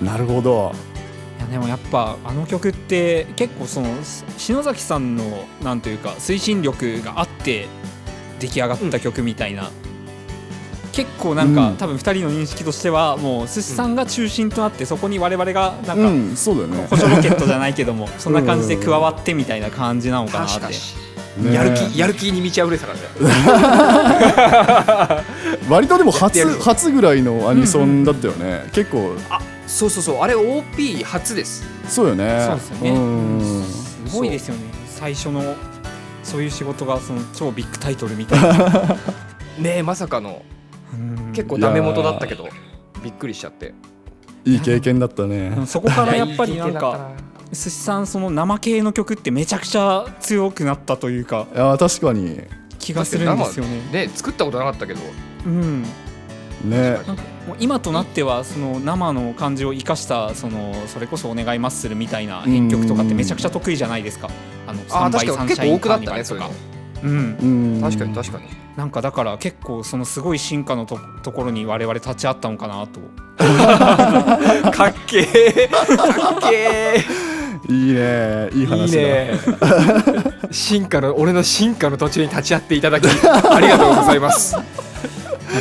[0.00, 0.06] うん。
[0.06, 0.72] なるほど。
[0.94, 0.95] い
[1.46, 7.68] やでもやっぱあの曲って結構そのし篠崎さんのなんというか推進力があって
[8.38, 9.70] 出来上がった曲みたいな、
[10.96, 11.76] 結構なんか、うん。
[11.76, 16.86] 多分2人の認識としてはもう寿司さんが中心となってそこに我々がなんか、うんそうだよね。
[16.88, 20.66] 補助ロケットじゃないけども そんな感じで加わってみたいな感じなのかなって。
[20.66, 25.24] ねやる気やる気に満ち溢れてたからね。
[25.68, 28.64] 割とでも初初ぐらいのアニソンだったよね。
[28.72, 30.16] 結構あそうそうそう。
[30.20, 31.64] あれ OP 初です。
[31.88, 32.40] そうよね。
[32.40, 32.90] そうですよね。
[32.90, 33.64] うん。
[33.64, 34.62] すごいですよね。
[34.86, 35.54] 最初の
[36.22, 38.96] そういう仕事がその超ビッグタイトルみたいな。
[39.58, 40.42] ねえまさかの。
[40.94, 41.32] うん。
[41.32, 42.48] 結構ダメ元だったけど
[43.02, 43.74] びっくりしちゃって。
[44.44, 45.56] いい経験だったね。
[45.66, 46.66] そこからやっぱりな。
[46.66, 47.10] んか
[47.52, 52.40] 寿司さんその生系の曲ってめちゃくちゃ強くなったというかいや確かに。
[52.78, 53.82] 気がするんですよね。
[53.92, 55.00] ね作ったことなかったけど。
[55.44, 55.82] うん、
[56.64, 56.98] ね
[57.46, 64.28] もう今となってはその生の感じを生かしたそのそれこそ「お願いマッスル」みたいな編曲とかってめちゃくちゃ得意じゃないですか。
[64.66, 66.50] あのあー3倍確かにサンシャイン結構多くなったカーニバルとか
[67.04, 67.80] うん、うん。
[67.82, 68.44] 確かに確かに。
[68.76, 73.00] なんかだから結構そのすごい進化のとところに我々立ち会ったのかなと。
[74.70, 75.68] かっけー。
[75.70, 77.04] かっけ
[77.68, 79.00] いいねいいー話だ。
[79.00, 79.30] いいね
[80.50, 84.56] 進化の俺の進化の途中に立ち会っていただきありがとうございます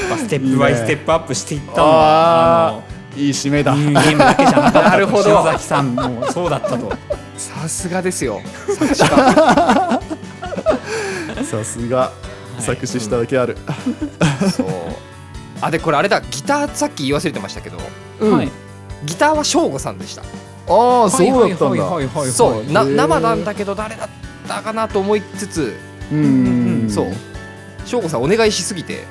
[0.10, 2.84] ぱステップバイステップアップしていったの
[3.18, 3.74] いい締めだ。
[3.74, 4.90] ニューゲームだけじゃなかったと。
[4.90, 5.24] なるほど。
[5.24, 6.92] 篠崎さんもそうだったと。
[7.38, 8.42] さすがですよ。
[11.44, 12.12] さすが。
[12.60, 13.58] 作詞しただけある。
[14.52, 14.68] そう。
[15.62, 16.22] あでこれあれだ。
[16.22, 17.78] ギターさっき言い忘れてましたけど。
[18.20, 18.38] うん。
[18.38, 18.52] はい。
[19.06, 20.22] ギターは省吾さんでした。
[20.22, 20.26] あ
[21.06, 21.90] あそうだったんだ。
[22.32, 22.66] そう。
[22.68, 24.10] 生なんだけど誰だっ
[24.48, 25.76] たかなと思いつつ。
[26.12, 26.20] うん。
[26.84, 27.14] うんそう。
[27.86, 29.06] 省吾さんお願いしすぎて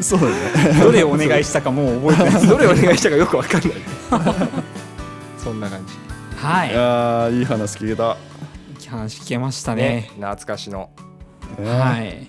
[0.00, 0.20] そう。
[0.20, 0.80] だね。
[0.80, 2.46] どれをお願いしたかもう覚えてない。
[2.46, 3.72] どれお願いしたかよくわかんない。
[5.38, 5.94] そんな感じ。
[6.36, 6.70] はい。
[6.70, 6.72] い。
[6.72, 8.16] やーいい話聞けた。
[8.90, 9.82] 話聞けましたね。
[9.82, 10.10] ね。
[10.16, 10.90] 懐かしの。
[11.58, 11.70] ね。
[11.70, 12.28] はい。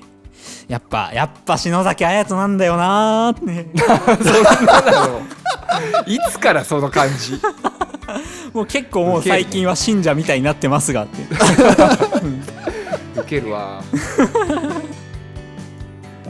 [0.68, 3.70] やっぱやっぱ篠崎彩人なんだよなーって。
[3.78, 5.22] そんなの
[6.06, 7.40] いつからその感じ？
[8.54, 11.24] もう結構もう最近は信者みたいになってますがって。
[13.20, 13.84] ウケるわ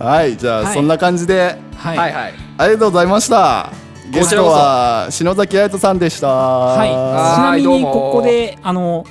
[0.02, 0.74] はいじゃあはい。
[0.74, 1.98] そんな感じではい。
[1.98, 2.34] はいはい。
[2.58, 3.72] ありがとうございました。
[4.10, 6.28] ゲストは篠崎彩人さんでした。
[6.28, 9.06] はい、ちはなみにここであの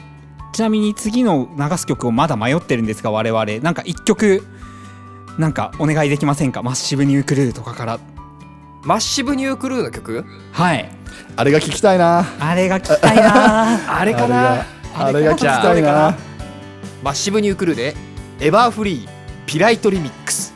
[0.53, 3.47] ちなみに次の流す曲をまだ迷ってるんですが我々。
[3.63, 4.45] なんか一曲
[5.39, 6.63] なんかお願いできませんか？
[6.63, 7.99] マッシブニュークルーとかから。
[8.83, 10.25] マッシブニュークルーの曲？
[10.53, 10.91] はい。
[11.37, 12.27] あれが聞きたいな。
[12.39, 13.79] あれが聞きたいな。
[14.01, 14.67] あれかな？
[14.97, 16.17] あれが聞きじゃあたいな？
[17.03, 17.95] マッシブニュークルーで
[18.41, 19.09] エバーフリー
[19.47, 20.50] ピライトリミックス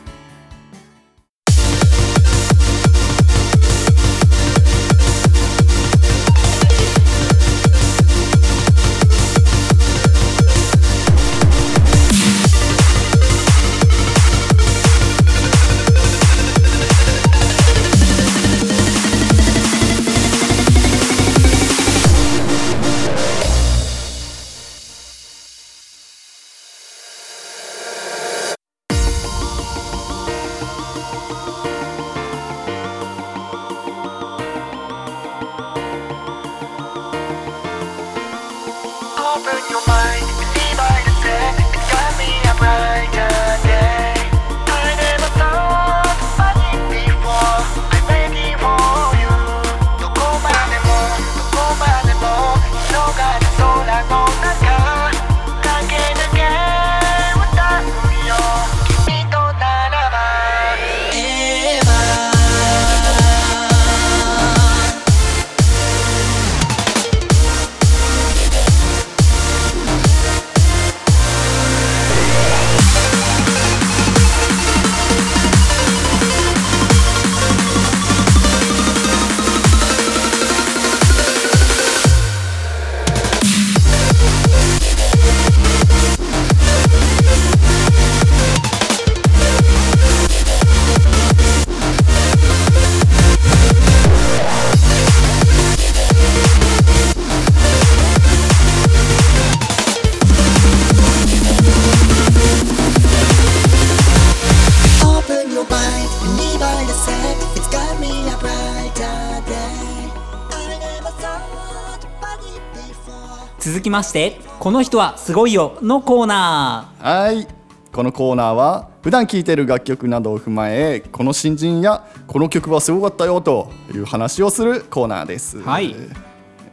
[113.95, 117.47] ましてこの人はすごいよのコーナはい。
[117.93, 125.95] このコーナーは普段聴いている楽曲などを踏まえこの新人やこの曲はすごかったよという話をするコーナーです、はい。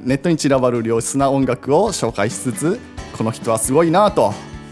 [0.00, 2.80] ネットに散らばる良質な音楽を紹介しつつ
[3.16, 4.30] この人はすごいなと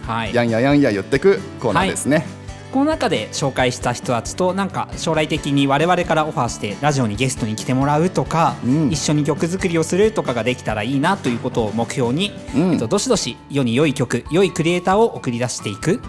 [0.09, 0.35] ーはい。
[0.35, 2.27] やんややんや言ってくコーナーですね、
[2.73, 8.91] この中で紹介した人たちとなんか将来的に我々からオファーしてラジオにゲストに来てもらうとか、うん。
[8.91, 12.73] 一緒に曲作りをするとかができたらいいなということを目標に、うん。
[12.73, 16.01] えっと、どしどし世に良い曲良いクリエイターを送り出していく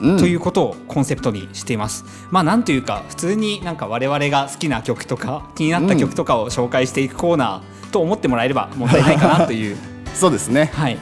[0.00, 0.18] うん。
[0.18, 2.04] ということをコンセプトにしています。
[2.30, 9.76] まあなんというか普通になんか我々が好きな曲とか気になった曲とかを紹介していくコーナーと思ってもらえれば問題ないかなという。
[10.14, 10.70] そうですね。
[10.72, 10.98] はい。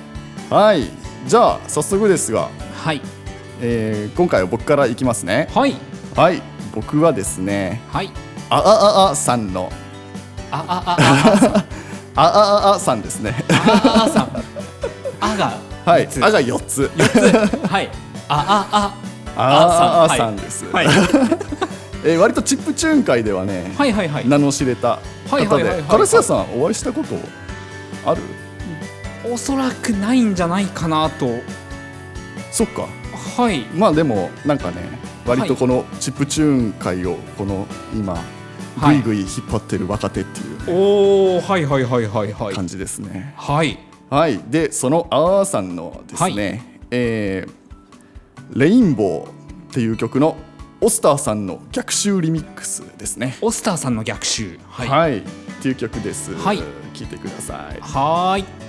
[0.49, 0.89] はい。
[1.27, 3.01] じゃあ早速ですが、はい
[3.61, 5.49] えー、今回は僕からいきますね。
[5.55, 5.75] はい。
[6.17, 6.43] はい。
[6.75, 8.11] 僕はですねはい。
[8.51, 9.71] ああああさんの
[10.51, 11.65] ああああ
[12.17, 13.35] ああああさんですね。
[13.51, 14.43] あああさん。
[15.21, 15.53] あが
[15.85, 16.09] はい。
[16.21, 16.91] あが四つ。
[16.97, 17.67] 四つ。
[17.67, 17.91] はい。
[18.29, 19.05] ああああ。
[19.37, 20.65] ああさんです。
[20.71, 20.87] はい、
[22.05, 24.29] えー、割とチップチューン会ではねはいはいはい。
[24.29, 27.17] 名の知れた方で唐沢さんお会いしたこと
[28.07, 28.23] ある？
[29.33, 31.39] おそらくないんじゃないかなと。
[32.53, 32.87] そっか。
[33.37, 33.61] はい。
[33.75, 34.83] まあでもなんかね
[35.27, 38.15] 割とこのチップチューン界をこの今
[38.79, 38.99] ぐはい。
[38.99, 42.55] いぐい引っ張ってる若手っていうおおはいはいはいはいはい。
[42.55, 43.35] 感じですね。
[43.37, 43.79] はい。
[44.11, 44.39] はい。
[44.49, 47.65] でそのあーさんのですね、えー
[48.53, 49.33] レインボーっ
[49.73, 50.37] ていう曲の
[50.81, 53.37] オスターさんの逆襲リミックスですね。
[53.41, 54.59] オスターさんの逆襲。
[54.69, 54.89] はい。
[54.89, 55.23] はい、っ
[55.63, 56.35] ていう曲です。
[56.35, 56.59] はい。
[56.93, 57.81] 聞いてください。
[57.81, 58.64] はーい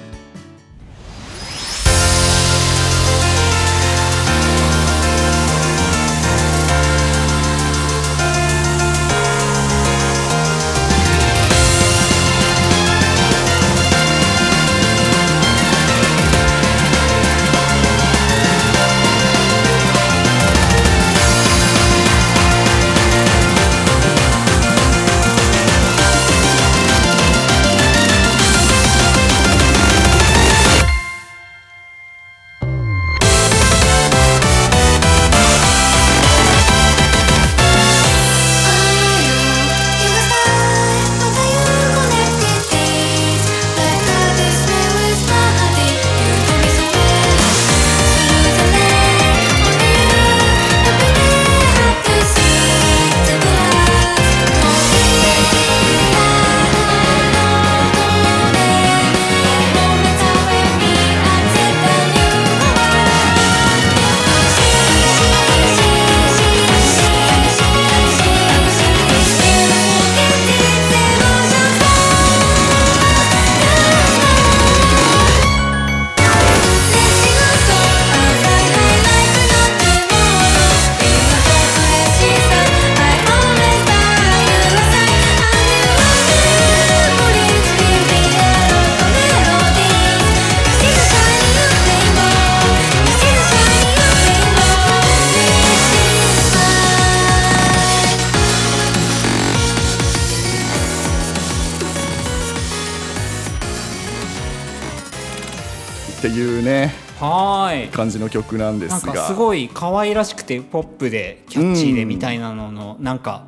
[106.35, 107.87] いうねはーい。
[107.89, 109.13] 感じの曲なんですが。
[109.13, 113.45] かすごい可愛らしくてポップでキャッチーでみたいなののなんか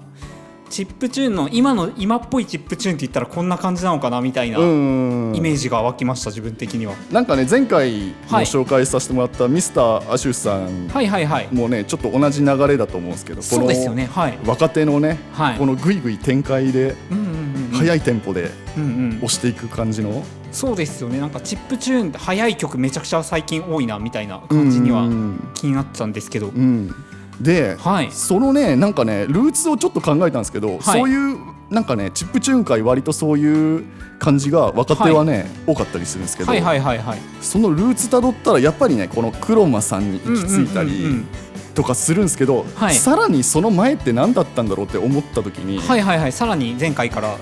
[0.70, 6.94] チップチューンの今の今っぽいチップチューンって言ったらこんな感じなのかなみたいなうんイメージが湧きました自分的には。
[7.12, 11.48] なんかね前回もはい紹介させてもらったミスターアシュさんはいはいはい。
[11.54, 14.08] もねちょっと同じ流れだと思うんですけどそうですよね。
[14.08, 14.38] はい。
[14.46, 15.58] 若手のね、はい。
[15.58, 17.78] このグイグイ展開でうんうんうんうん。
[17.78, 19.10] 速いテンポでうんうん。
[19.18, 20.24] 押していく感じの
[20.58, 21.20] そうですよね。
[21.20, 26.48] なんかチップチューンって速い曲めちゃくちゃ最近多いなみたいな感じにはうん気になってたんですけど。
[26.48, 26.92] うん。
[27.40, 28.12] で、はい。
[28.12, 30.82] そのねなんかねルーツをちょっと考えたんですけど、はい。
[30.82, 31.38] そういう
[31.70, 33.86] なんかねチップチューン界割とそういう
[34.18, 37.20] 感じが若手はね、多かったりするんですけど、はいはいはいはい。
[37.40, 41.28] そのルーツたどったらやっぱりねこのクロマさんに行き着いたりうんうんうんうん。
[41.76, 42.96] とかするんですけど、はい。
[42.96, 46.32] さらにその前って何だったんだろうって思った時に、はいはいはい。
[46.32, 47.38] さらに前回から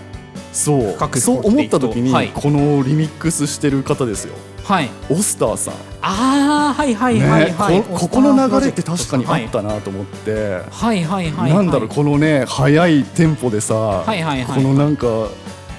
[0.56, 0.94] そう。
[0.94, 2.30] 深くそう思った時に、はい。
[2.34, 4.34] このリミックスしてる方ですよ。
[4.64, 4.90] はい。
[5.10, 10.32] オスターさん、ああはいはいはいはい、ねこここの流れって確かにあったなと思って、
[10.72, 11.04] はい。
[11.04, 14.56] はいはいはいなんだろうこのね速いテンポでさ、はいはいはい。
[14.56, 15.06] このなんか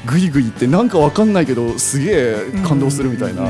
[0.05, 3.43] グイグイってなんかわかんないけどすげえ感動するみたいな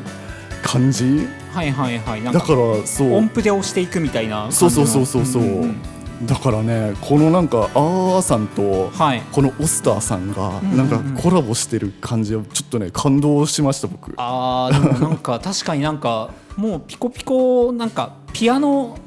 [0.62, 1.28] 感じ？
[1.52, 2.22] はいはいはい。
[2.22, 3.16] なんかだからそう。
[3.16, 5.42] 音符で押していくみたいなそうそうそうそうそう。
[5.42, 5.76] んんん
[6.22, 9.22] だからねこのなんかあーさんとはい。
[9.32, 14.12] このオスターさんがなんかコラボしてる感じをちょっとね感動しました僕。
[14.18, 18.98] あーでもなんか確かになんかもうピコピコなんかピアノ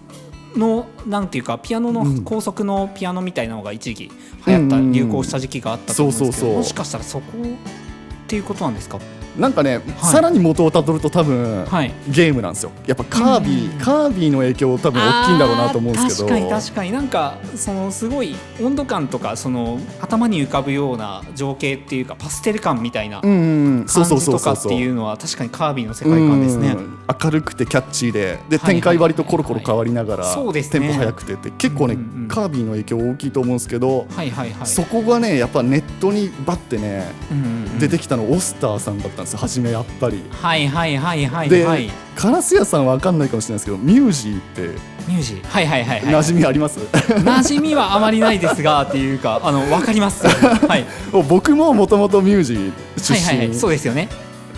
[0.56, 2.23] のなんていうかピアノのうん。
[2.23, 4.12] 高速のピアノみたいなのが一時期
[4.47, 8.99] 流行った、流行した時期があったと思うんですけどもしかしたらそこっていうことなんですか？
[9.38, 11.91] なんかね、さらに元をたどると多分、はい。
[12.10, 12.72] ゲームなんですよ。
[12.86, 16.30] やっぱカービィ、うんカービィの影響多分大きいんだろうなと思うんですけど。
[16.30, 16.91] 確かに確かに。
[16.91, 26.69] なんかそのすごい温度感とかその頭に浮かぶような情景っていうかパステル感みたいな感じとかっていうのは確かにカービィの世界観ですね。
[26.69, 28.24] うん明るくてキャッチーで。
[28.24, 32.28] ではいはい展開割とコロコロ変わりながら、テンポ速くてって結構ね、うんうんうん。
[32.28, 34.67] カービィの影響大きいと思うんですけど、はいはいはい。
[34.67, 37.80] そこがねやっぱネットにバッてねうんうんうん。
[37.80, 40.24] 出てきたのオスターさんだったんですよ初めやっぱり。
[40.32, 41.90] はいはいはいはいで、はい。
[42.16, 44.62] カラス屋さんは分かんないかもしれないですけどミュージーって
[45.08, 45.44] ミュージー？
[45.44, 46.14] はいはいはいはい。
[46.14, 50.28] 馴染みあります、馴染みはあまりないですがっていうかあのわかります。
[50.68, 50.86] はい。
[51.28, 53.56] 僕ももともとミュージー出はいはいはい。
[53.56, 54.10] そう身ですよね。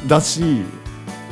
[0.08, 0.64] だし、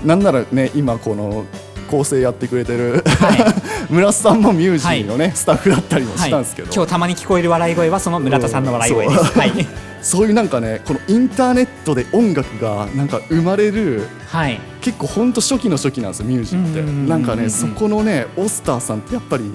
[0.04, 1.46] なんならね今この
[1.92, 3.54] 構成やってくれてるは
[3.90, 9.68] 村瀬さんもミュージーのね、スタッフだったりもい、したんですけど、今日たまに聞こえる笑い声はその村田さんの笑い声です、はい
[10.04, 14.60] そういうなんかねこのインターネットで音楽がなんか生まれるはい。
[14.82, 19.46] 結構ほんと初期の初期なんですよミュージーって、なんかねそこのねオスターさんってやっぱり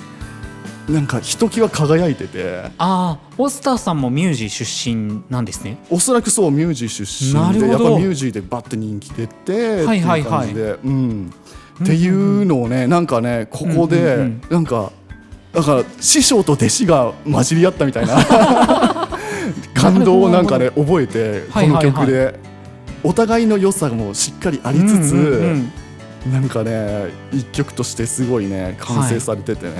[0.89, 2.63] なんかひときわ輝いてて。
[2.63, 5.79] ああオスターさんもミュージー出身なんですね。
[5.91, 10.25] おそらくそうミュージー出身でやっぱミュージーでバッて人気出てはいはいはいってい。
[10.25, 11.33] う感じで、うん、
[11.83, 14.43] っていうのをねなんかねここで、うんうんうん。
[14.51, 14.93] なんか
[15.53, 18.17] だから師匠と弟子が混じり合ったみたいな
[19.75, 22.49] 感動をなんかね覚えてこの曲で。
[23.05, 25.73] お互いの良さもしっかりありつつ、うんうん
[26.27, 26.33] うん。
[26.33, 29.73] なんかね一曲としてすごいね完成されててね、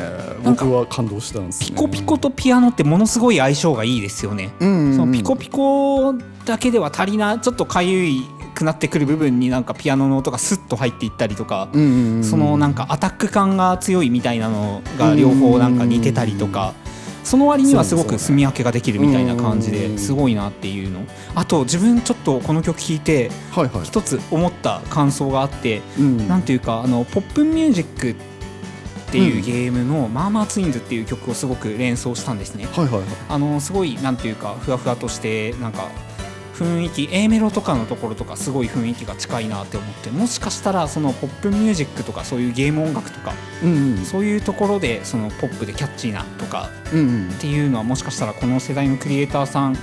[0.45, 1.67] 僕は感動したんですね。
[1.71, 4.97] ピコピコとピアノってものすごい相性がいいですよね、うんうんうん。
[4.97, 8.23] そのピコピコだけでは足りないちょっとかゆい
[8.55, 12.25] くなってくる部分になんかピアノの音がスッと入っていったりとか、うんうんうん。
[12.25, 16.73] そのなんかアタック感が強いみたいなのが両方なんか似てたりとか。
[17.29, 21.05] その割にはすごく住み分けができるみたいな感じうんですごいなっていうの。
[21.35, 23.31] あと自分ちょっとこの曲聴いて
[23.85, 26.27] 一つ思った感想があってうん。
[26.27, 28.15] なんていうかあのポップミュージックっ
[29.11, 32.67] ていうゲームの「マーマーツインズ」っていう曲をすごく連想したんですね。
[33.29, 35.89] あのすごいなんていうかふわふわとしてなんか
[36.65, 43.33] 雰囲気 A メロとかのところとかすごい雰囲気が近いなって思ってもしかしたらそのポップミュージックとかそういうゲーム音楽とか
[43.63, 44.05] うんうん。
[44.05, 46.91] そういうところでそのポップでキャッチーなとかっ
[47.41, 49.77] ていうのはもしかしたらこの世代のクリエイターさん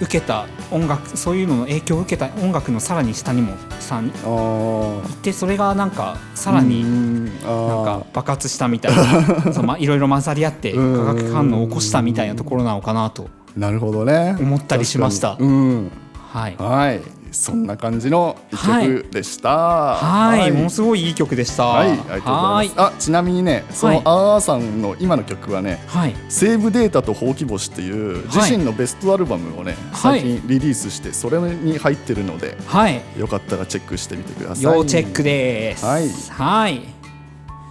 [0.00, 5.02] 受けた音楽そういうのの影響を受けた音楽のさらに下にもさにあー。
[5.02, 7.34] 行ってそれがなんかさらにうんなん。
[7.82, 14.34] あか爆発したみたいな いろいろ混ざり合ってうん化学反応を起こしたみたいなところなのかなとーなるほどね。
[14.40, 15.36] 思ったりしました。
[15.38, 15.90] うん
[16.32, 16.56] はい。
[16.56, 17.00] はい。
[17.30, 19.50] そんな感じの一曲でした。
[19.50, 20.50] はい。
[20.52, 21.66] ものすごいいい曲でした。
[21.66, 22.74] はい、ありがとうございます。
[22.76, 24.02] あ、ちなみにね、その、はい。
[24.04, 25.82] あーさんの今の曲はね。
[25.86, 26.14] はい。
[26.30, 30.20] セーブデータとほうき星っていう自身のベストアルバムをね、はい。
[30.20, 33.02] 最近リリースしてそれに入ってるのではい。
[33.18, 34.64] よかったらチェックしてみてください。
[34.64, 35.84] 要チェックです。
[35.84, 36.08] はい。
[36.30, 36.80] はい。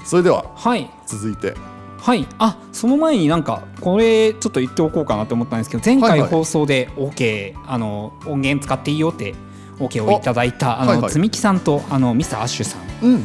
[0.05, 0.89] それでははい。
[1.07, 1.55] 続いて
[2.01, 6.29] はい、あその前になんかこれちょっと言っておこうかなと思ったんですけど前回はいはい。
[6.31, 9.35] 放送で OK、あの音源使っていいよって
[9.77, 11.11] OK をいただいたあの、はいはい。
[11.11, 12.81] 積木さんとあのミスターアッシュさん。
[13.05, 13.23] うん。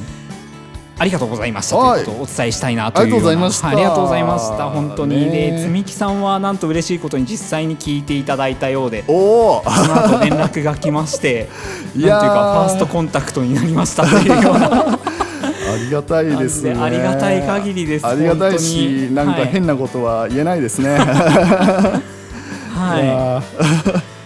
[0.98, 2.14] ありがとうございましたはいとい。
[2.14, 3.66] うことをお伝えしたいなというようなありがとうございました。
[3.66, 4.70] はありがとうございました。
[4.70, 11.48] 本当にねで積木さんはなんと嬉しいことに実際に聞いていただいたようでおおその後連絡が来まして
[11.96, 14.98] なんていうかファーストコンタクトになりましたというような
[15.76, 16.72] ありがたいですね。
[16.72, 19.46] ありがたい限りですありがたい本しなんかはい。
[19.46, 20.96] 変なことは言えないですね。
[22.74, 23.06] はい。
[23.06, 24.16] やー。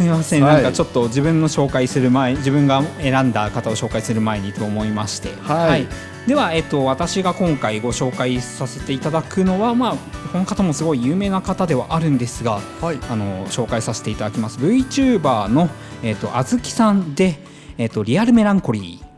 [0.00, 0.54] すみません、はい。
[0.54, 5.86] なんかちょっと自分の紹介する前自分が選んだ方を紹介する前にと思いまして、はい。
[6.26, 9.96] では、えっと、私が今回ご紹介させていただくのは、まあ、
[10.32, 12.98] この方もすごい有名な方ではあるんですがはい。
[13.10, 14.58] あの紹介させていただきます。
[14.58, 15.68] VTuber の、
[16.02, 17.38] えっと、あずきさんで、
[17.76, 19.09] えっと、リアルメランコリー。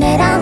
[0.00, 0.33] 狙う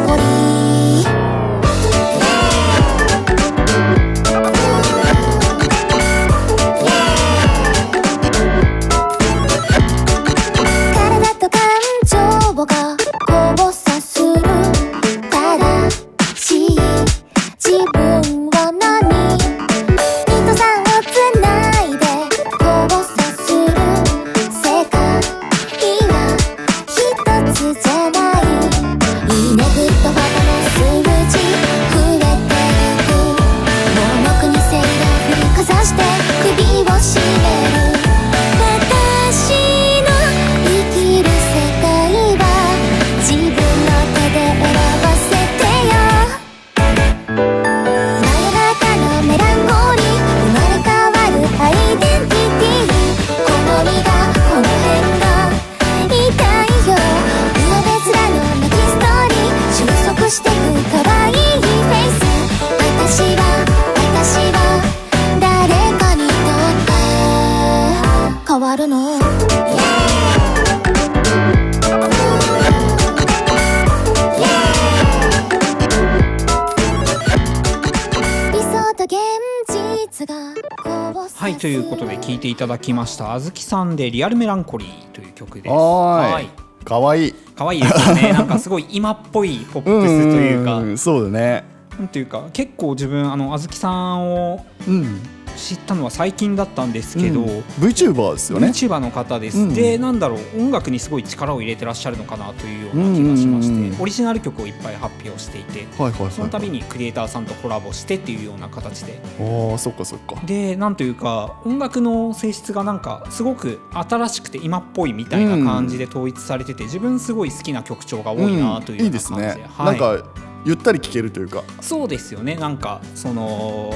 [82.83, 85.73] きましたあずきさんでリアルメランコリーという曲です。
[85.73, 86.49] はーい。
[86.85, 87.35] かわいい。
[87.57, 88.33] 可愛いですよね。
[88.35, 90.81] なんかすごい今っぽいポップスというか。
[90.81, 91.65] んんそうだね。
[91.99, 95.21] なんていうか結構自分あのあずきさんをうん
[95.63, 97.49] 知ったのは最近だったんですけど、うん。
[97.81, 98.69] VTuber ですよね。
[98.69, 99.75] YouTuber の方です、うん。
[99.75, 103.79] でなんだろう音楽にすごい力を入れてらっしゃるのかなというような気がしまして、うん。
[103.79, 103.93] うん。
[103.93, 104.03] うん。
[104.03, 106.31] オリジナル曲をいっぱい発表していてはいはいはい。
[106.33, 109.21] その度にクリエイターさんとコラボしてっていうような形で。
[109.41, 110.37] ああそっかそっか。
[110.45, 119.07] でなんというか音楽の性質がなんかすごく新しくて今っぽいみたいな感じで統一されてて、自分すごい好きな曲調が多いなという感じで,、ん。
[119.07, 120.25] いいですね、はい、なんか
[120.65, 121.63] ゆったり聴けるというか。
[121.81, 122.57] そうですよね。
[122.57, 123.93] なんかその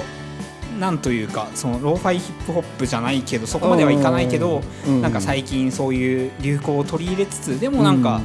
[0.78, 8.20] なんというかそのローファイヒップホップじゃないけどそこまではいかないけど、うんなんか最近そういう流行を取り入れつつでもなんか、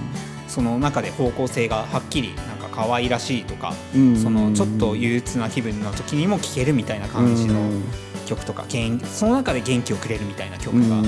[0.47, 4.17] その中で方向性がはっきりなんか可愛らしいとか、うん。
[4.17, 7.83] そのちょっと憂鬱な気分の時にも聴けるみたいな感じのうん。
[8.27, 11.01] 曲とか元その中で元気をくれるみたいな曲が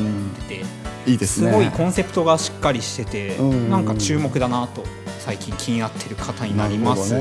[0.48, 0.66] 出て
[1.06, 1.52] いいですね。
[1.52, 3.70] すごいコンセプトがしっかりしててうん。
[3.70, 4.84] なんか注目だなと
[5.20, 7.16] 最近気になってる方になります。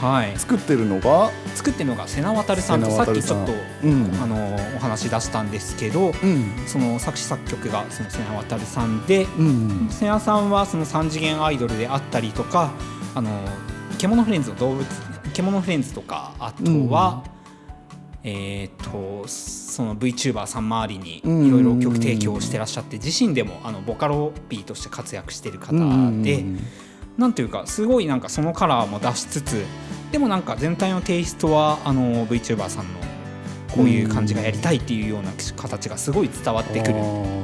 [0.00, 1.30] はい、作ってるのが？
[1.56, 4.14] 作ってるのが瀬名渡さんとさっきちょっと、うん。
[4.22, 6.52] あのお話し出したんですけどうん。
[6.68, 9.88] その作詞作曲がその瀬名渡さんでうん。
[9.90, 12.70] 瀬名さんはその3次元アイドルであったりとか
[13.16, 13.30] あの
[13.98, 14.86] 獣フレンズの動物
[15.32, 17.24] 獣フレンズとかあとは、
[18.22, 21.46] えー、とその VTuber さん周りにうん。
[21.46, 25.78] いろいろ曲提供してらっしゃって自身でもあのボカロ P として活躍してる方で。
[25.78, 26.22] なん
[27.34, 29.64] というかすごいなんかそのカラーも出しつつ
[30.12, 33.00] でもなんか全体のテイストはあの VTuber さんの
[33.70, 36.94] こういう感じがやりたいっていうような形がすごい伝わってくる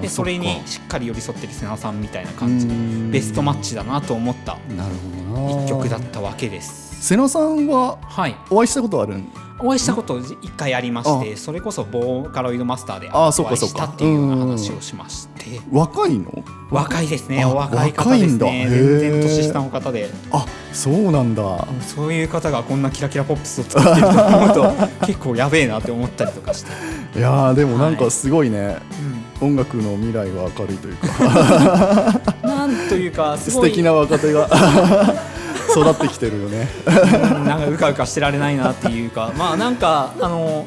[0.01, 2.75] でそれにしっかり寄り添ってる瀬名さんみたいな感じで
[3.11, 5.64] ベストマッチだなと思ったなるほどな。
[5.64, 6.84] 一曲だったわけです。
[7.07, 9.28] 瀬野さんははい、お会いしたことあるん？
[9.59, 15.61] お会いしたこと一回ありましてそれこそボーカロイドマスターであお会いしたっていうような話をしまして。
[15.70, 16.32] 若いの？
[16.70, 17.42] 若いですね。
[17.42, 18.66] あお若い方ですね。
[18.70, 20.09] 全然年下の方で。
[20.32, 21.68] あそうなんだ。
[21.82, 24.72] そういう方がこんなキラキラポップスを作ってると思うと
[25.07, 26.70] 結構やべえなって思ったりとかして、
[27.18, 28.11] いやーでもなんかはい。
[28.12, 28.78] すごいね、
[29.42, 32.22] 音楽の未来は明るいというか。
[32.42, 34.48] なんというかすごい素敵な若手が
[35.70, 36.68] 育ってきてるよね。
[36.86, 36.90] う
[37.40, 39.32] んなんかうかうかしてられないなっていうか。
[39.38, 40.66] まあなんかあの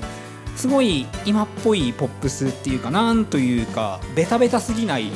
[0.55, 5.11] すごい今っぽいポップスっていうかなんというかベタベタすぎない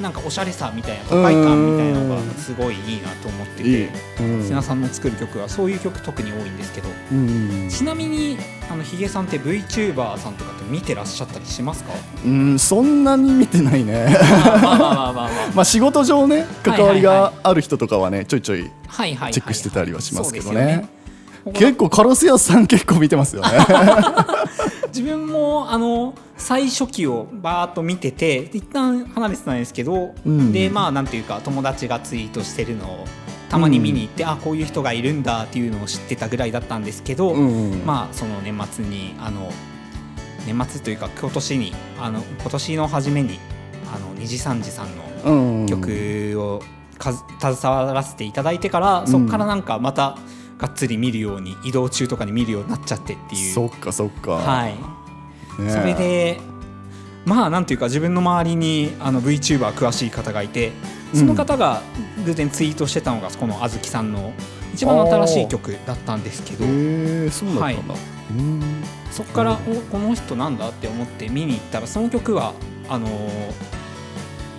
[0.00, 3.90] なんかおしゃれさみたいな都会感みたいなのがすごいいいなと思ってて。
[4.20, 4.44] うん。
[4.44, 6.88] 瀬名さんの作る曲はそういう曲特に多いんですけど。
[7.12, 7.68] うん。
[7.68, 8.38] ちなみに
[8.70, 11.92] あのヒゲさんって VTuber さんとかって見てらっしゃったりしますか？
[12.24, 14.16] うんそんなに見てないね。
[14.62, 15.28] まあまあまあまあまあ。
[15.54, 20.88] まあ仕事上ね関わりがある人とかはねちょいちょいチェックしてたりはしますけどね。
[21.52, 23.48] 結構カロスヤさん結構見てますよね。
[24.88, 30.52] 自分もあの最初期をバーっと見てて一旦離れてたんですけど、うん。
[30.52, 33.04] でまあなんていうか友達がツイートしてるのを
[33.48, 39.52] たまに見に行って、あこういう人がいるんだっていうのを知ってたぐらいだったんですけど、うんまあその年末にあの
[40.46, 43.38] 年末というか今年にあの今年の初めに
[43.94, 46.62] あの虹三次さんのうん曲を
[46.98, 50.18] かず携わらせていただいてから、そこからなんかまた
[50.58, 53.52] がっつり見るように移動中とかに見るようになっちゃってっていう。
[53.54, 54.74] そっかそっか、はい、
[55.62, 56.40] ねそれで
[57.24, 60.72] まあなんていうか自分の周りにあの VTuber 詳しい方がいて
[61.14, 61.82] その方が
[62.24, 64.32] 偶然ツイートしてたのがこのあずきさんの
[64.74, 66.64] 一番新しい曲だったんですけど。
[69.10, 69.56] そこからお
[69.92, 72.52] この人なんだって思って見に行ったらその曲は
[72.88, 73.10] あのー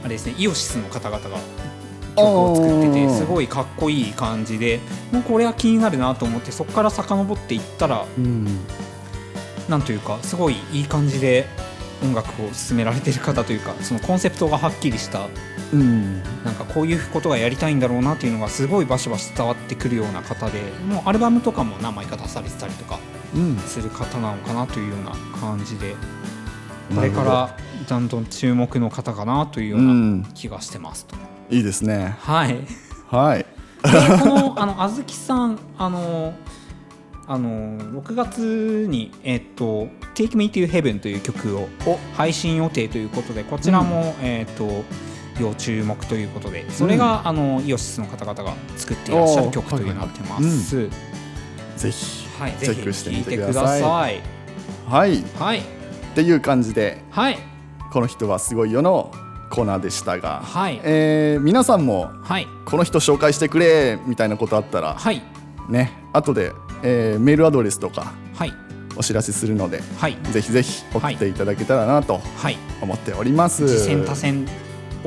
[0.01, 1.37] あれですねイオシスの方々が
[2.15, 4.79] 曲を作っててすごいかっこいい感じで
[5.11, 8.47] もうこれは気になるなと思ってそこから遡っていったらうん。
[9.67, 11.47] なんというかすごいいい感じで
[12.03, 15.27] 音楽を進められてる方というかそのコンセプトがはっきりした
[15.73, 16.21] うん。
[16.43, 22.99] なんかこういうことがやりたいんだろうなっていうのがすごいバシバシ伝わってくるような方でもうアルバムとかも何枚か出されてたりとか
[23.35, 23.57] うん。
[23.57, 25.95] する方なのかなというような感じで
[26.89, 27.21] こなるほど。
[27.23, 27.57] れから
[27.89, 30.23] どんどん注目の方かなというよううなん。
[30.33, 31.15] 気がしてますと。
[31.49, 32.15] いいですね。
[32.19, 32.49] はい。
[32.49, 32.61] で
[33.09, 33.45] はい。
[33.83, 36.33] このあのあずきさんあの
[37.27, 41.67] あの6月に、えっと「Take Me to Heaven」という曲を
[42.15, 44.83] 配信予定ということでこちらも、えっと
[45.39, 50.89] 要注目ということでそれが、あのイオシスの方々が作っていらっしゃる曲というなってます。
[51.77, 53.81] ぜひはい、チぜひェックしてみてください。
[53.81, 54.21] ださい。
[54.89, 55.19] はい。
[55.19, 55.61] っはい、
[56.15, 57.37] ていう感じではい、
[57.91, 59.11] この人はすごいよの
[59.49, 60.79] コーナーでしたが、はい。
[60.83, 65.21] えー皆さんもはい、この人紹介してくれみたいなことあったらはい、
[65.69, 68.53] ね後で、えーメールアドレスとかはい、
[68.97, 70.17] お知らせするのではい。
[70.31, 72.57] ぜひぜひ送っていただけたらなとはい。
[72.81, 73.67] 思っております。
[73.67, 74.45] 次戦多戦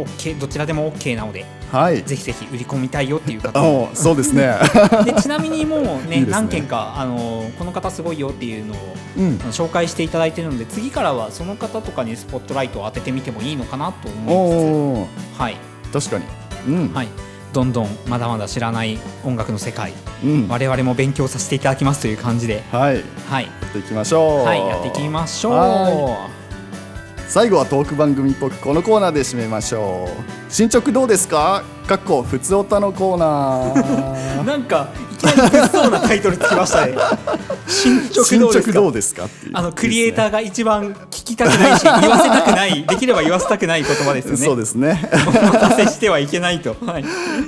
[0.05, 2.03] OK どちらでも OK なのではい。
[2.03, 4.55] ぜひぜひ売り込みたいよっていう方 おそうですね。
[5.05, 8.77] でちなみにもうね ね何件かあのこの方すごいよっていうのを
[9.19, 14.39] うん紹介していただいてるので次からはその方とかにスポットライトを当ててみてもいいのかなと思いお
[15.03, 15.57] お、つつはい
[15.93, 16.25] 確かに。
[16.69, 16.95] うん。
[16.95, 17.09] はい
[17.53, 20.49] どんどんまだまだ知らない音楽の世界うん。
[20.49, 22.97] 我々も勉強させていただきますという感じではい。
[22.97, 24.45] やはいっていきましょう。
[24.45, 26.29] はいやっていきましょうは
[27.29, 30.53] 最後はトーク番組っぽくこのコーナーで締めましょう。
[30.53, 31.63] 進捗どうですか？
[31.87, 34.45] かっこふつおたのコーナー。
[34.45, 36.95] なんかいきなり物騒なタイトルつきましたね
[37.67, 38.01] 進
[38.49, 39.29] 捗どうですか？
[39.53, 45.11] あのクリエイターが一番聞きたくないし言わせたくないできれば言わせたくない言葉ですよねそうですね。
[45.27, 47.05] お待たせしてはいけないとはい、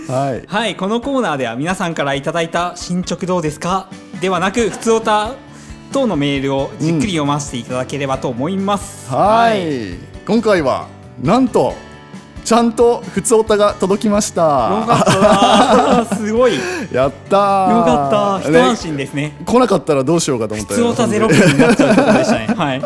[0.09, 0.45] はい。
[0.47, 3.89] はい、このコーナーでは皆さんからいただいた進捗どうですか？
[4.21, 5.31] ではなく普通おた
[5.91, 9.95] 等のメールをじっくり読ませていただければと思います、はい。
[10.27, 10.89] 今回は
[11.23, 11.75] なんと
[12.45, 14.43] ちゃんとふつおたが届きました。
[14.43, 16.05] よかった。
[16.05, 16.55] な すごい。
[16.57, 16.61] よ
[16.93, 17.85] やったー。
[17.85, 18.49] かった。
[18.49, 19.37] 一ね安心ですね。
[19.45, 22.47] 来なかったらどうしようかと思った普通おたゼロ分になっちゃうところでしたね。
[22.57, 22.83] はい。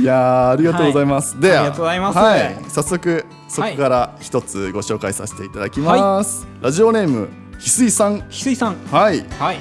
[0.00, 1.40] いやーありがとうございます。
[1.40, 2.18] ではありがとうございます。
[2.18, 6.46] はい、早速そこから一つご紹介させていただきます。
[6.60, 8.18] ラジオネーム翡翠さん。
[8.18, 8.76] 翡翠さん。
[8.92, 9.24] はい。
[9.38, 9.58] はい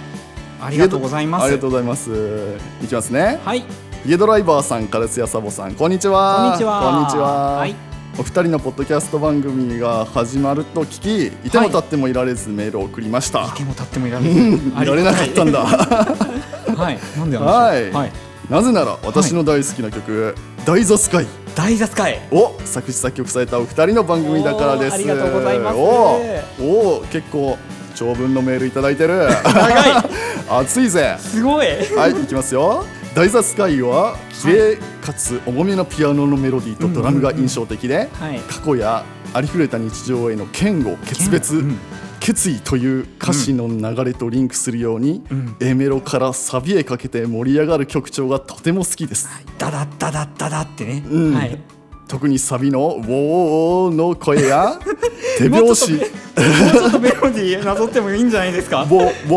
[0.61, 1.43] ありがとうございます。
[1.43, 2.57] ありがとうございます。
[2.83, 3.39] いきますね。
[3.43, 3.63] はい。
[4.05, 6.37] 家ドライバーさん、カラスヤサボさん、こんにちは。
[6.37, 6.81] こんにちは。
[6.81, 7.57] こんにちは。
[7.57, 7.75] はい。
[8.19, 13.45] お二人のポッドキャスト番組が始まると聞き、いても立ってもいられずメールを送りました。
[13.45, 13.51] い。
[13.57, 15.59] ても立ってもいられるいられなかったんだ。
[15.65, 16.99] はい。
[17.17, 17.91] なんではい。
[17.91, 18.11] はい。
[18.49, 20.35] なぜなら私の大好きな曲、
[20.65, 21.27] ダイザスカイ。
[21.57, 24.93] 大雑かいを作詞作曲されたお二人の番組だからです。
[24.93, 25.75] ありがとうございます。
[25.75, 27.57] おーおー結構
[27.97, 29.27] 長文のメールいただいてる。
[29.43, 30.09] 長い。
[30.49, 31.17] 熱いぜ。
[31.19, 31.67] すごい。
[31.95, 32.85] はい、いきますよ。
[33.15, 38.39] ダイザスカイは綺麗かつ重めのピアノのメロディーとドラムが印象的で、はい。
[38.47, 41.77] 過去やありふれた日常への嫌悪決別、うん。
[42.19, 45.23] 決意という歌詞の流れとリンクするように、
[45.59, 49.27] A メロからサビへかけて盛り上がる曲調がとても好きです。
[49.57, 51.33] ダダッダダッダダってね、うん。
[51.33, 51.76] はい
[52.07, 54.79] 特にサビの「ウォー」の声や
[55.37, 55.91] 手拍子。
[55.93, 59.33] もうちょっとメロディーなぞってもいいんじゃないですか「ウォー」「ウォー」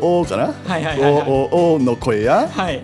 [0.00, 1.22] おーかな「はいはいはいはい。
[1.22, 2.82] ウォーおーの声やはい。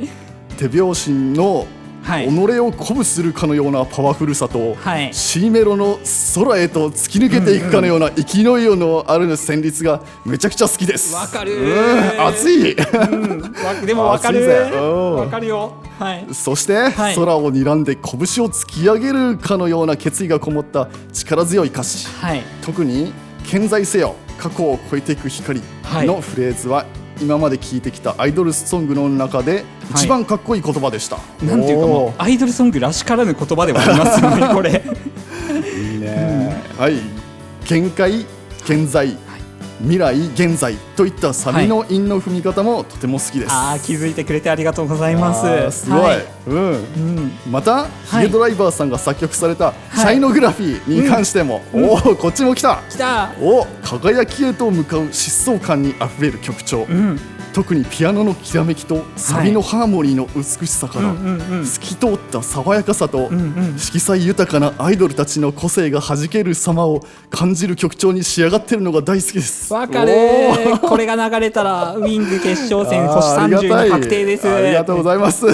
[0.59, 1.67] 手拍子の
[2.03, 2.29] はい。
[2.29, 5.15] 己を鼓舞するかのようなパワフルさと、はい。
[5.15, 5.99] C メロの
[6.35, 8.45] 空へと突き抜けていくかのような勢い
[8.77, 11.15] のある旋律がめちゃくちゃ好きです。
[11.15, 11.55] わかる。
[11.55, 12.27] うん。
[12.27, 12.73] 熱い。
[12.73, 13.43] うん。
[13.43, 14.47] わでもわかる。
[15.17, 15.75] わかるよ。
[15.99, 16.27] はい。
[16.33, 17.15] そして、はい。
[17.15, 22.09] 空を睨んで拳を突き上げるかのような決意がこもった力強い歌詞。
[22.09, 22.43] はい。
[22.63, 23.13] 特に
[23.47, 26.07] 「健在せよ過去を超えていく光」はい。
[26.07, 26.85] のフレーズは、
[27.23, 34.71] 今まで聴いてきたアイドルソングの中で一番かっこいい言葉でした、なんていうかもおうアイドルソングらしからぬ言葉ではありますよねこれ。
[34.73, 36.97] ー いいね、はい。
[37.65, 38.27] 限界
[38.67, 39.17] 健在、
[39.83, 45.35] 未来現在といったサビの韻の踏み方もとても好きです、あー気づいてくれてありがとうございま
[45.71, 45.85] す。
[45.85, 46.27] すごい、はい。
[46.47, 46.57] うん。
[46.57, 47.33] うん。
[47.51, 52.79] また、ヒゲドライバーさんが作曲された「シャイノグラフィー」に関しても、おおこっちも来た。
[52.89, 53.33] きた。
[53.41, 57.21] お輝きへと向かう疾走感にあふれる曲調、うん
[57.53, 61.13] 特にピアノのきらめきとサビのハーモニーの美しさから、
[61.65, 63.31] 透き通った爽やかさと、
[63.77, 69.73] 色彩豊かなアイドルたちの個性が弾ける様を感じる曲調に仕上がってるのが大好きです。
[69.73, 70.13] わかる。
[70.81, 75.47] これが流れたらウィング決勝戦星 あーありがた30いに確定ですありがとうございます。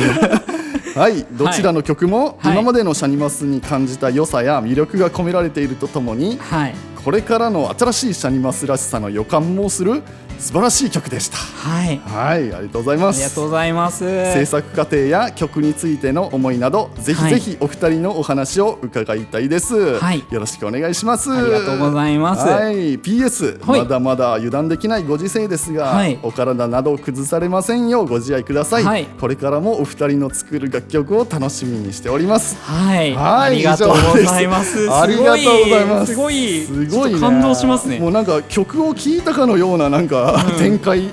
[0.99, 2.53] はいどちらの曲もはい。
[2.55, 6.75] 今までのシャニマスに感じた良さや魅力が込められているとともにはい
[7.05, 10.03] これからの新しいシャニマスらしさの予感もする
[10.39, 11.37] 素晴らしい曲でした。
[11.37, 11.99] はい。
[11.99, 13.17] はいありがとうございます。
[13.17, 13.99] ありがとうございます。
[14.05, 20.25] 制作過程や曲についての思いなどぜひぜひお二人のお話を伺いたいです、はい。
[20.31, 21.33] よろしくお願いします。
[21.33, 22.47] ありがとうございます。
[22.47, 22.99] はい。
[23.01, 23.81] PS、はい。
[23.81, 26.19] まだまだ油断できないご時世ですが、はい。
[26.23, 29.07] お体など崩されませんようご自愛ください、はい。
[29.07, 32.57] これからもお二人の作る楽曲を楽しみにしております。
[32.63, 34.89] はい、はいありがとうございます。
[34.93, 36.13] ありがとうございます。
[36.13, 37.21] すごい、すごいね。
[37.21, 37.99] 感動しますね。
[37.99, 41.13] もうなんか曲を聴いたかのようななんか、展開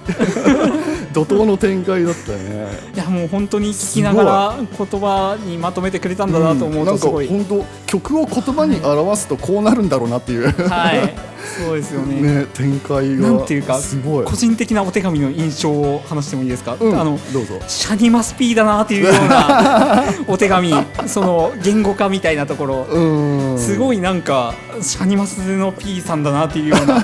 [1.16, 7.28] 怒涛の展開だったねいや、もう本当に聞きながら言葉にまとめてくれたんだなと思うなんかとすごい。
[7.28, 11.14] 本当曲を言葉に表すとこうなるんだろうなっていう、はい、
[11.66, 12.22] そうですよね。
[12.22, 16.76] ね展開がなんていうかすごい個人的なお手紙の印象を話してもいいですか？
[16.78, 17.18] うんあの。
[17.32, 20.74] どうぞシャニマスピーだなっていうような お手紙
[21.08, 27.04] その言語化みたいなところうんすごいなんかシャニマスの P さんだなっていうような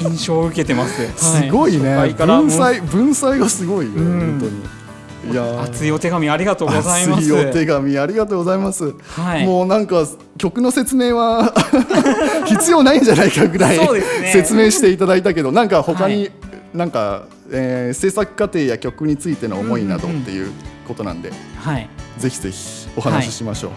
[0.00, 1.06] 印象を受けてます。
[1.16, 3.94] すごいね、初回から文才 文才がすごいよ、ん。
[3.96, 5.32] 本当に。
[5.32, 5.62] いやー。
[5.62, 7.22] 熱いお手紙ありがとうございます。
[7.22, 9.46] 熱いお手紙ありがとうございます、はい。
[9.46, 10.06] もうなんか
[10.38, 11.52] 曲の説明は
[12.46, 13.86] 必要ないんじゃないかぐらいね。
[14.32, 16.32] 説明していただいたけどなんか他に、はい。
[16.74, 20.52] なんか、えー制作過程や曲についての思いなどっていう
[20.86, 21.88] ことなんで、はい。
[22.18, 23.70] ぜひぜひお話ししましょう、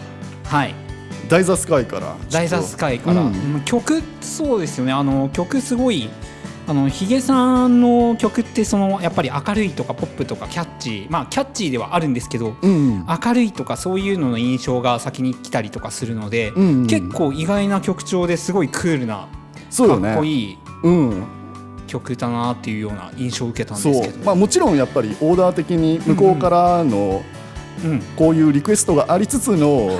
[0.44, 0.68] はい。
[0.68, 0.83] ダ
[1.38, 2.16] イザスカイから。
[2.30, 3.26] ダイザスカイから、うん。
[3.28, 4.92] うん曲そうですよね。
[4.92, 6.08] あの曲すごい
[6.66, 11.06] あのヒゲさんの曲ってそのやっぱり明るいとかポップとかキャッチー。
[11.10, 13.06] まあキャッチーではあるんですけどうん。
[13.06, 19.28] 明るいとかそういうのの印象が先に来たりとかするので、うん結構意外な曲調ですごいクールな
[19.76, 21.22] かっこいいうん。
[21.86, 24.24] 曲だなっていうような印象を受けたんですけど。
[24.24, 27.43] まあもちろんやっぱりオーダー的に向こうからのうん
[28.16, 29.90] こういうリクエストがありつつの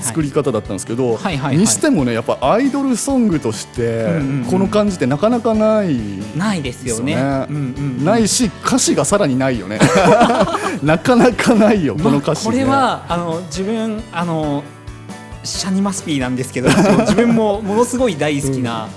[0.00, 1.18] 作り方だったんですけど、
[1.52, 4.06] にしてもねやっぱアイドルソングとして
[4.50, 5.98] この感じってなかなかない、
[6.36, 7.16] ないですよね。
[8.02, 9.78] ないし歌詞がさらにないよね。
[10.82, 14.62] なかなかないよこの歌詞、これはあの自分あの
[15.44, 16.68] シャニマスピーなんですけど
[17.00, 18.88] 自分もものすごい大好きな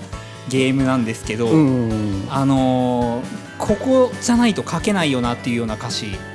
[0.50, 6.08] ゲームなんですけど、うんあのーここじゃないと書けないよなっていうような歌詞。
[6.08, 6.31] うん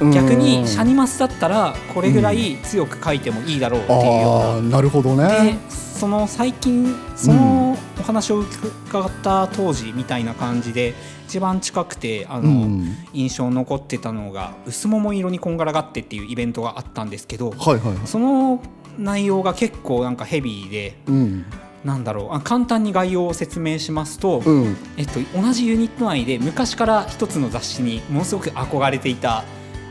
[0.00, 4.76] 逆にシャニマスだったらこれぐらい強く書いてもいいだろうっていうような。
[4.76, 10.94] なるほどでねその最近そのお話を伺った当時みたいな感じで
[11.26, 12.96] 一番近くてあの、うん。
[13.14, 17.96] 印象に残ってたのが「薄桃色にこんがらがって」っていうイベントがあったんですけどはいはいはい。
[18.04, 18.60] その
[18.98, 21.44] 内容が結構なんかヘビーでうん。
[21.84, 24.76] なんだろうあ簡単に概要を説明しますと、うん。
[24.96, 29.44] えっと、同じユニット内で昔から一つの雑誌にものすごく憧れていた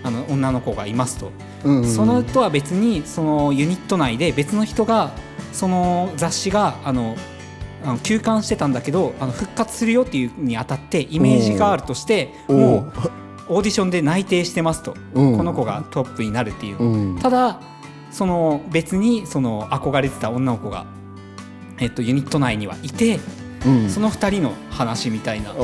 [0.05, 1.31] あの女の子がいますと。
[1.63, 5.11] うんそのとは別にそのユニット内で別の人が
[5.51, 7.15] その雑誌があの
[7.83, 12.93] あの休刊してたんだけどあの復活するよっていうにあたってイメージガールとしてもう
[13.47, 15.37] オーディションで内定してますと、うん。
[15.37, 17.19] この子がトップになるっていう、うん。
[17.19, 17.59] ただ
[18.11, 20.85] その別にその憧れてた女の子が、
[21.79, 23.19] えっと、ユニット内にはいて
[23.65, 23.89] うん。
[23.89, 25.49] その2人の話みたいな。
[25.51, 25.59] 結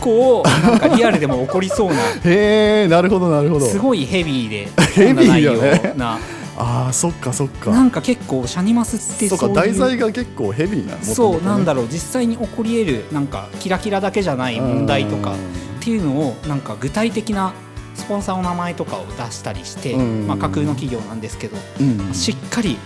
[0.00, 1.94] 構なんかリアルでも起こりそうな。
[2.24, 3.66] へえなるほどなるほど。
[3.66, 5.94] すごいヘビーで ヘビーよね。
[5.96, 6.18] な。
[6.56, 7.70] ああそっかそっか。
[7.70, 9.52] なんか結構シャニマスってそそうう。
[9.52, 11.90] いうか題材が結構ヘビーなそうなんだろろう。
[11.90, 17.52] 実際に起こり得るなんかキラキラだけじゃない問題とかっていうのをなんか具体的な
[17.94, 20.26] スポンサーの名前とかを出したりして、うん。
[20.26, 22.14] まあ、架空の企業なんですけどうん。
[22.14, 22.76] しっかり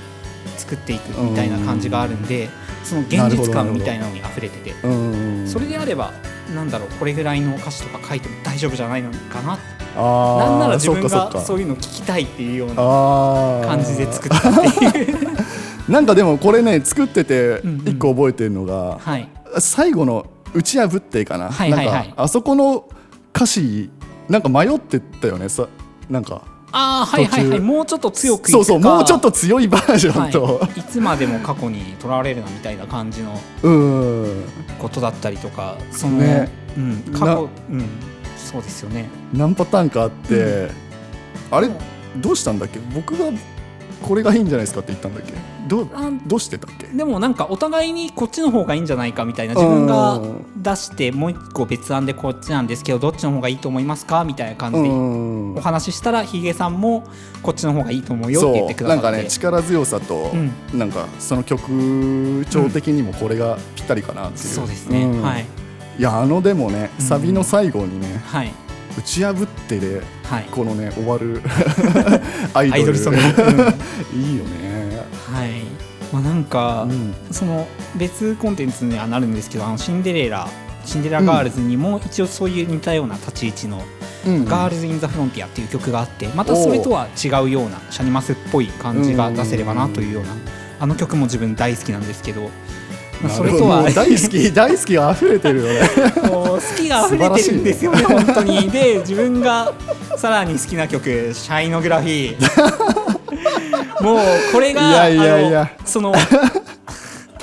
[0.57, 2.49] 作っていくみたいな感じがあるんで
[2.89, 6.13] その現実感みたいなのに溢れててうんそれであれば
[6.55, 9.59] なんだろうこれぐらいの歌詞とか書いても大丈夫じゃないのかな
[9.95, 14.53] なんなら自分がそういうの聞きたいっていうような感じで作ったっ
[14.93, 15.29] ていう。
[15.91, 17.89] なんかでもこれね作っててうんうん。
[17.89, 19.29] 一個覚えてるのが、はい。
[19.59, 21.95] 最後の「打ち破って」かな,、はいはいはい。
[21.95, 22.85] なんかあそこの
[23.35, 23.91] 歌詞
[24.29, 25.49] なんか迷ってたよね。
[25.49, 25.67] さ
[26.09, 27.61] なんかああはいはいはい。
[27.61, 34.45] もうちょっと強くそうそうもうちょっと強いバージョンと、はい、いつまでも過去にとらわれるなみたいな感じのうん。
[34.79, 36.51] ことだったりとかその、ね。
[36.77, 37.89] うん、過去、うん、
[38.37, 39.09] そうですよね。
[39.33, 40.71] 何パターンかあって、
[41.51, 41.69] あれ？
[42.19, 42.79] どうしたんだっけ？
[42.95, 43.27] 僕が
[44.03, 45.33] これがいいんじゃないですかって言ったんだっけ？
[45.69, 45.87] ど
[46.27, 46.87] どうしてたっけ？
[46.87, 50.45] でもなんかお互いにこっちの方がいいんじゃないかみたいな自分がうん。
[50.63, 55.55] 出してもう一個別案でこっちなんですけどどっちの方がいいと思いますかみたいな感じでうん。
[55.57, 57.05] お話ししたらヒゲさんも
[57.43, 59.03] こっちの方がいいと思うよって言ってくださって。
[59.03, 60.53] なんかね力強さと、うん。
[60.79, 65.23] なんかその曲調的にもこれがぴったりかなっていう、そうですね、うん。
[65.23, 65.47] はい。
[65.99, 67.05] いやあのでもねうん。
[67.05, 68.53] サビの最後にね、はい
[68.99, 70.45] 打ち破ってではい。
[70.51, 71.41] このね終わる
[72.53, 72.99] アイドル。
[72.99, 73.25] ソング、うん。
[73.25, 73.75] は
[74.13, 75.05] いいいよね、
[76.13, 77.15] まあなんか、うん。
[77.31, 80.49] その別コンテンツにはなるんですけどあのシンデレラ
[80.85, 83.83] シンデレラガールズにも一応そういう似たような立ち位置の
[84.27, 90.31] うん「Girls in the Frontier」っていう曲があってまたそれとは違うようなシャニマスっぽい感じが出せればなというような
[90.81, 92.51] あの曲も自分大好きなんですけど、
[93.23, 93.91] まあ、それとは。
[93.91, 95.81] 大好き 大好きが溢れてるよね。
[96.31, 98.71] もう好きが溢れてるんですよね本当に。
[98.71, 99.73] で自分が
[100.17, 101.05] さらに好きな曲
[101.35, 104.19] 「シャイノグラフィー」もう
[104.53, 105.61] これがいやいやいや。
[105.63, 106.13] あのその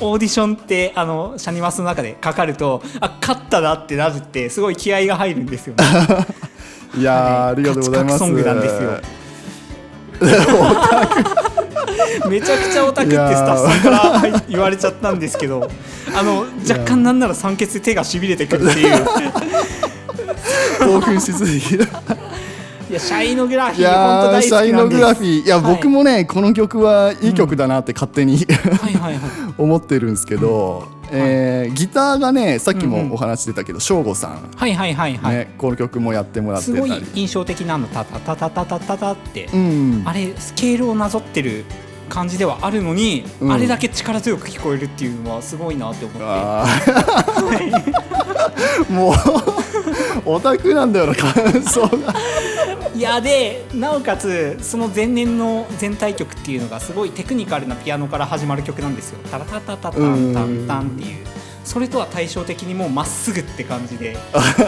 [0.02, 5.84] オーディションってあのシャニマスの中でかかるとあ勝ったなってなるってすごい気合が入るんですよね。
[6.98, 8.20] いやーありがとうございます。
[8.20, 9.00] ソングなんですよ
[12.30, 15.70] めちゃくちゃオタクってスタッフさんからはい言われちゃったんですけど
[16.16, 19.06] あの若干なんなら酸欠で手がしびれてくるっていう。
[20.80, 21.78] 興奮しすぎ
[22.96, 25.46] やシャイノグラフいィー本当大シャイノグラフィー。
[25.46, 25.76] いや、はい。
[25.76, 29.20] 僕もねこの曲はいい曲だなって勝手に、はいはいはい。
[29.58, 33.08] 思ってるんですけど、えーギターがねさっきうんうん。
[33.10, 41.66] もお話してたけど省吾さん、はいはいはいはい、ね、この曲もやってもらってすごいたり印象的なのタタタタタタタタって、うんあれスケールをなぞってる
[42.08, 46.18] 感じではあるのに、うんあれだけ力強く聞こえるっていうのはすごいなって思っ
[48.88, 49.14] てもう
[50.26, 51.32] オタクなんだよな感
[51.64, 52.14] 想が
[52.96, 59.20] いやでなおかつその前年の全体曲っていうのがすごいテクニカルなピアノから始まる曲なんですよ。
[59.30, 61.26] タラタタタタンタンタンっていう。
[61.66, 64.16] それとは対照的にもうまっすぐって感じで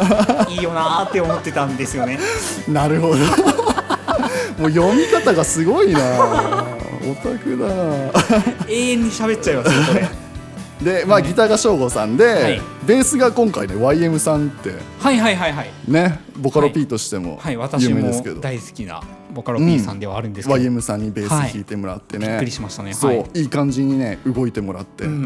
[0.50, 2.20] いいよなーって思ってたんですよね。
[2.68, 3.16] なるほど。
[4.60, 6.00] もう読み方がすごいな。
[7.10, 8.12] オタクだな。
[8.68, 10.27] 永遠に喋っちゃいますよこれ
[10.82, 12.62] でまあギターが省吾さんで、はい。
[12.86, 15.72] ベースが今回ね YM さんってはいはいはいはい。
[15.88, 19.02] ねボカロ P としてもはい私も有名ですけど、大好きな
[19.34, 22.94] ボカロ P さんではあるんですけど、YM さんにベース弾いてもらってね、びっくりしましたね。
[22.94, 23.40] そう、はい。
[23.42, 25.22] い、い感じにね動いてもらって、うんうん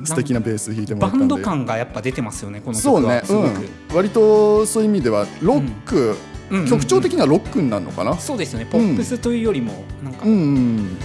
[0.00, 0.06] うん。
[0.06, 6.10] 素敵なベース弾いてもらったんンド感がやっぱ出てますよねこのそうねすごく、うん、割とそういう意味ではロック、うん。
[6.10, 8.16] うんうん曲調的にはロックになるのかな？
[8.16, 8.64] そうですよね。
[8.64, 10.96] ポップスというよりもなんか、うんうん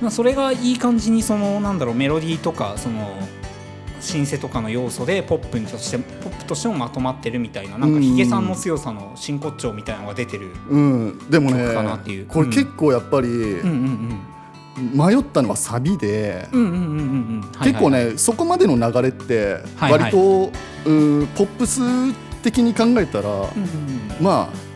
[0.00, 3.18] まあ、それがいい感じにそのなんだろうメロディーとかその
[4.00, 12.26] シンセとかの要素でポップとしてポップとしてもまとまってるみたいななんかヒゲさんの強さの真骨頂みたいなのが出てる、うん、でもね曲かなっていう。
[12.26, 14.20] これ結構やっぱりうん、うん
[14.94, 16.94] 迷ったのはサビで、うんうんうんうんうんう
[17.38, 17.40] ん。
[17.40, 17.72] はいはい。
[17.72, 20.02] 結構ねそこまでの流れってはいはい。
[20.04, 20.52] 割と、
[20.86, 21.80] うんポップス
[22.42, 23.46] 的に考えたら、うんうん
[24.18, 24.24] うん。
[24.24, 24.67] まあ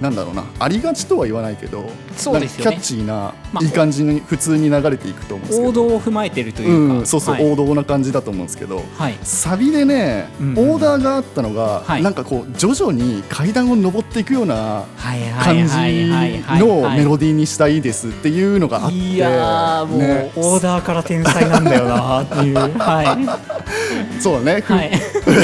[0.00, 2.72] なんだろうなありがちとは言わないけどそうですよね。
[2.72, 5.68] キャッチーな、まあいい感じに普通に流れていくと思うんですけど。
[5.70, 7.52] 王道を踏まえてるというか、うん、そうそう、はい。
[7.52, 9.18] 王道な感じだと思うんですけどはい。
[9.22, 12.02] サビでね、うんうんオーダーがあったのが、はい。
[12.02, 14.84] なんかこう徐々に階段を上っていくような
[15.42, 15.74] 感じ
[16.58, 20.32] のはいメロディーにしたいですっていうのがあって、いやーもう、ね。
[20.36, 22.54] オーダーから天才なんだよなっていう。
[22.54, 23.16] は
[24.20, 24.90] そうね、いはい。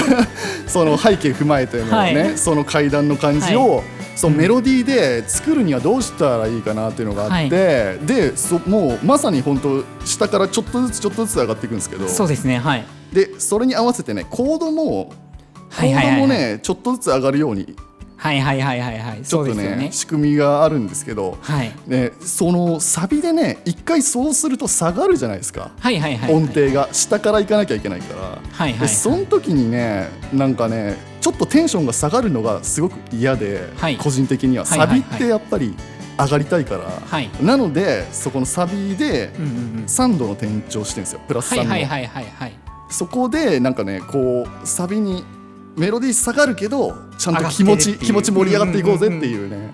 [0.67, 2.39] その背景踏まえてのね、はい。
[2.39, 3.85] その階段の感じを、
[4.15, 12.85] そのメロディーで作るにはどうしたらいいかなっていうのがあって、でそもうまさに本当下からちょっとずつちょっとずつ上がっていくんですけどそうですねはい。
[13.13, 15.15] でそれに合わせてねコードもコ
[15.71, 16.17] はいはいはいはい。
[16.17, 17.75] ードもねちょっとずつ上がるように
[18.17, 19.23] はいはいはいはいはい。
[19.23, 19.93] ちょっとねそうですよね。
[19.93, 21.73] 仕組みがあるんですけど、はい。
[21.89, 26.89] ね、そのサビでね一回そうすると下がるじゃないですか、はいはいはい音程が。
[26.93, 28.79] 下から行かなきゃいけないから、はいはい。
[28.79, 33.97] でその時にねなんかねちょっとテンションが下がるのがすごく嫌で、はい。
[33.97, 34.67] 個人的には。
[34.67, 35.75] サビってやっぱり
[36.19, 37.31] 上がりたいから、はい。
[37.41, 39.85] なのでそこのサビでうんうんうん。
[39.85, 41.21] 3度の転調してるんですよ。
[41.27, 42.53] プラス3の、はいはいはいはいはい。
[42.91, 45.25] そこでなんかねこうサビに
[45.77, 49.71] メロディー下がるけどちゃんと気持ち気持ち盛り上がっていこうぜっていうね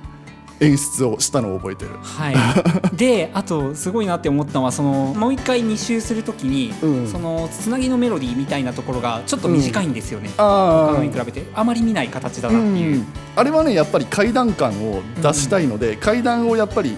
[0.60, 1.92] 演出をしたのを覚えてる。
[2.02, 2.34] はい、
[2.96, 7.08] であとすごいなって思ったのはそのもう一回2周するときに、うん。
[7.08, 11.46] そのつなぎのメロディーみたいなところがちょっと短いんですよね、あ他のに比べて。
[11.54, 13.06] あまり見ない形だうなっていう、ん、
[13.36, 16.96] あれはねやっぱり階段感を出したいので、階段をやっぱり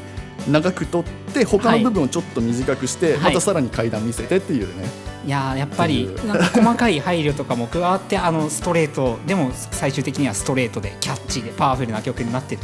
[0.49, 3.21] 長く取って他の部分をちょっと短くして、はい。
[3.25, 4.89] またさらに階段見せてっていうね、
[5.27, 12.63] いやーやっぱりなんか細かい配慮とかも加わってあのストレートでも最終的にはストレートでキャッチーでパワフルな曲になってる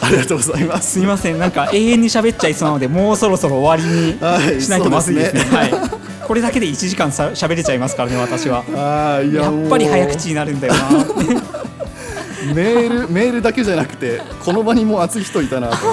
[0.00, 0.92] ありがとうございます。
[0.92, 1.38] すいません。
[1.38, 5.40] なんか永遠に喋っちゃいそうなのでもうそろそろ終わりにはいしないとまずいですね。
[5.40, 5.90] そうですねはい、
[6.26, 10.80] これだけで1時間さ喋れちゃいますからね私はあやもうっぱり早口になるんだよな。
[12.54, 15.76] メールメールだけじゃなくてこの場にも熱い人いたなと。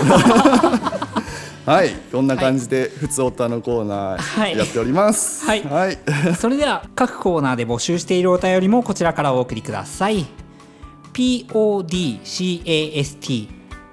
[1.63, 1.91] はい。
[2.11, 4.55] こんな感じで「ふつおた」のコーナはい。
[4.55, 5.45] ーやっております。
[5.45, 5.63] はい。
[5.63, 5.97] はい、
[6.37, 10.25] それでは各コーナーで募集しているお便りもこちらからお送りください。
[11.13, 12.21] Podcast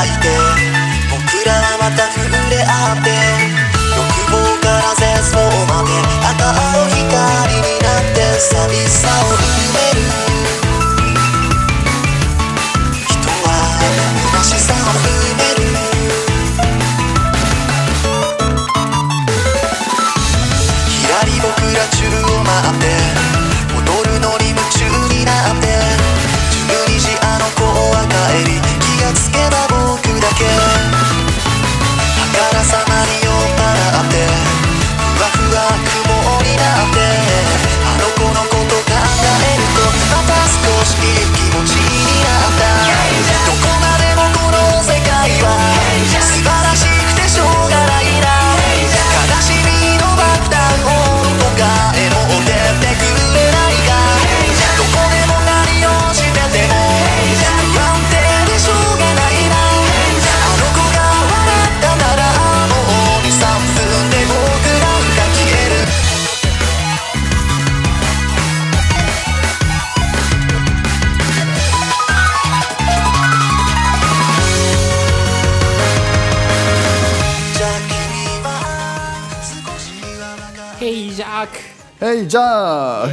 [82.32, 83.08] じゃあ。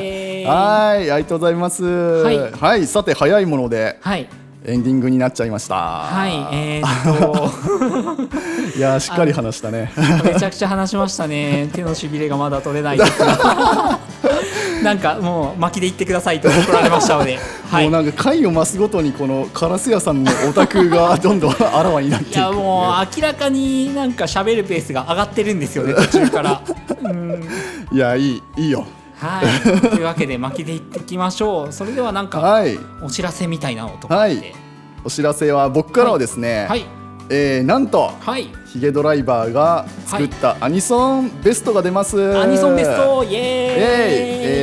[0.00, 0.48] えー。
[0.48, 1.84] はいありがとうございます。
[1.84, 2.86] はい。
[2.86, 3.98] さて早いもので。
[4.00, 4.28] はい。
[4.64, 5.74] エンディングになっちゃいました。
[5.74, 8.78] はいえー、っと。
[8.78, 9.92] いやーしっかり話したね。
[10.24, 11.70] めちゃくちゃ話しましたね。
[11.72, 13.18] 手のしびれがまだ取れないです。
[13.18, 13.98] が
[14.82, 17.38] なんかもう巻きで言ってくださいと怒られましたので、
[17.70, 22.36] はい、もうなんか回を増すごとにこのカラス屋さんのオタクがどんどんあらわになっていく。
[22.36, 26.62] いやもう明らかになんか喋るペースが上がってるんですよね途中から。
[27.02, 27.48] うん。
[27.92, 28.86] いやいいいいよ。
[29.16, 31.72] はい、というわけで巻きでいってきましょう。
[31.72, 32.76] それではなんかはい。
[33.02, 34.54] お知らせみたいなのとかはい。
[35.04, 36.84] お知らせは僕からはですね、はい
[37.34, 38.48] えーなんとはい。
[38.66, 43.40] ヒゲドライバーが作ったアニソンベストが出ます、アニソンベストイエーイ。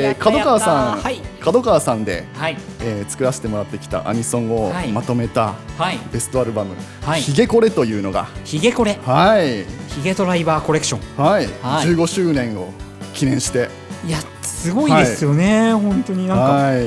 [0.06, 1.20] えー角川さん、はい。
[1.40, 2.58] 角川さんで、はい。
[2.82, 4.92] えー作らせてもらってきたアニソンをはい。
[4.92, 5.98] まとめたはい。
[6.14, 7.22] ベストアルバム「はい。
[7.22, 9.00] ヒゲコレ」というのがヒゲコレ。
[9.04, 9.66] はい。
[9.96, 11.24] ヒゲドライバーコレクション。
[11.24, 11.88] はい、はい。
[11.88, 12.70] 15周年を
[13.16, 13.70] 記念して。
[14.06, 16.28] いやすごいですよね、本当に。
[16.28, 16.86] なんかはい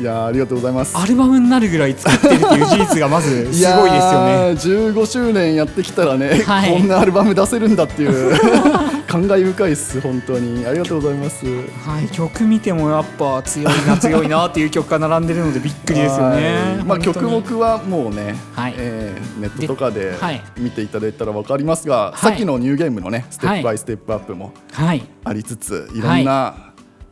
[0.00, 0.96] いやーありがとうございます。
[0.96, 4.32] アルバムになるぐらい作ってるっていう事実がまず すごいですよね。
[4.32, 6.72] やー15周年やってきたらね、はい。
[6.72, 8.34] こんなアルバム出せるんだっていう
[9.06, 10.64] 感慨深いです本当に。
[10.66, 11.44] ありがとうございます。
[11.44, 16.36] はい、曲見てもやっぱ強いな強いなっていう曲が並んでるのでびっくりですよね。
[16.78, 16.84] はい。
[16.86, 18.74] まあ曲目はもうね、はい。
[18.78, 20.42] えーネットとかではい。
[20.58, 22.18] 見ていただいたらわかりますが、い。
[22.18, 23.60] さっきのニューゲームのねステッはい。
[23.60, 26.69] プバイステップアップもはい、ありつつ、いろんな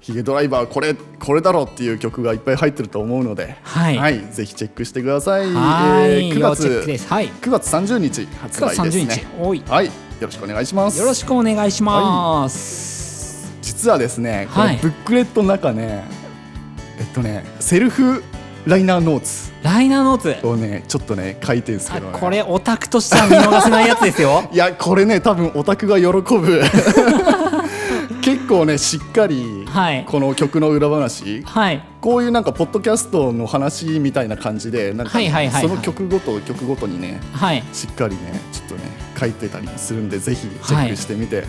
[0.09, 5.53] ヒゲドライバーこれこれだろうっていう曲がいっぱい入ってると思うので、はいぜひチェックしてください。
[5.53, 7.09] はい、9要チェック月です。
[7.09, 9.27] はい、9月30日発9月30売ですね
[9.67, 9.93] 日。、はい、よ
[10.23, 10.99] ろしくお願いします。
[10.99, 13.53] よろしくお願いします。
[13.61, 16.05] 実はですね、このはいブックレットの中ね、
[16.99, 18.25] えっとね、セルフ
[18.65, 20.47] ライナーノーツライナーノーツ。
[20.47, 24.49] をね、ちょっとね書いてるんですけど、ね、これオタクとしては見逃せないやつですよ。
[24.53, 27.58] いやこれね多分オタクが喜ぶ結
[28.49, 30.05] 構ねしっかりはい。
[30.05, 31.43] この曲の裏話。
[31.43, 35.69] はい、こういうなんかポッドキャストの話みたいな感じでなんかはいはいはいはい。
[35.69, 38.83] その曲ごと曲ごとにねはい、しっかりねちょっとね
[39.19, 41.45] 書いてたりするんでぜひチェックしてみて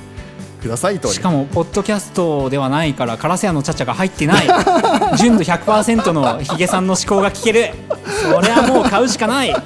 [0.61, 1.07] くださいと。
[1.07, 4.47] しかもポッドキャストではないからカラス屋のチャチャが入ってない。
[5.17, 7.71] 純度100%のヒゲさんの思考が聞ける。
[8.21, 9.51] それはもう買うしかない。
[9.53, 9.61] は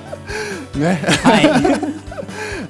[0.76, 1.02] ね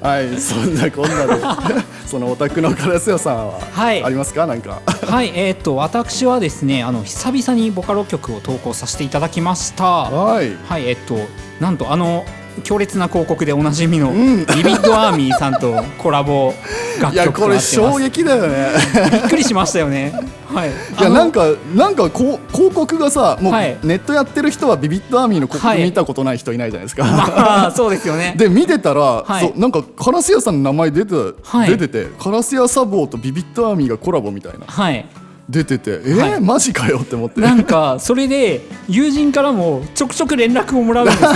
[0.00, 0.04] い。
[0.04, 0.40] はい。
[0.40, 4.04] そんなこんなでそのオタクのカラス屋さんははい。
[4.04, 4.46] ありますか？
[4.46, 4.82] なんか。
[5.02, 9.84] はいえーっと私はですねあの久々にボカロ曲を投稿させていただきました。
[9.84, 10.54] はい。
[10.54, 11.16] はいえっと
[11.58, 12.24] なんとあの
[12.62, 14.38] 強烈な広告でおなじみの、ん。
[14.46, 16.54] ビビッドアーミーさんとコラボ
[17.00, 17.74] 楽曲ことれなってます。
[17.74, 18.68] 衝撃だよね。
[19.10, 20.12] びっくりしましたよね。
[20.46, 20.70] はい。
[20.70, 23.76] いやなんかなんかこう広告がさもうはい。
[23.82, 28.34] ネットやってる人はビビッドアーミーの広告はい見たことない人いないじゃないですか、ま あそうですよね。
[28.36, 29.46] で見てたら、はい。
[29.46, 31.70] そうなんかカラス屋さんの名前出て,、はい。
[31.70, 34.66] 出ててカラス屋サボーとビビッドアーミーがコラボみたいな。
[34.66, 35.06] はい。
[35.48, 36.40] 出ててえーはい。
[36.40, 37.40] マジかよって思って。
[37.40, 41.30] なんかそれで友人からもちょくちょく連絡をもらうんですよ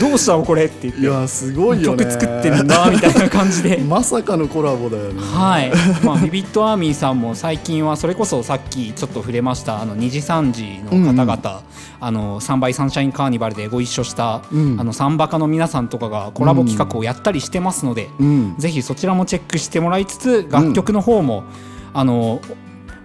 [0.00, 2.04] どうしたのこれって言っていやすごいよね。
[2.04, 3.76] 曲作ってるんだみたいな感じで。
[3.86, 5.20] まさかのコラボだよね。
[5.20, 5.70] はい、
[6.02, 11.62] まあ、ビビットアーミーさんも最近はそれこそさっきちょっと触れましたあの2時3時の方々、
[12.00, 14.80] あの3倍サンシャインカーニバルでご一緒した、うん。
[14.80, 18.54] あのサンバカの皆さんとかがコラボ企画をやったりしてますので、うん。
[18.58, 21.44] ぜひそちらもチェックしてもらいつつ楽曲の方も、
[21.92, 22.40] あの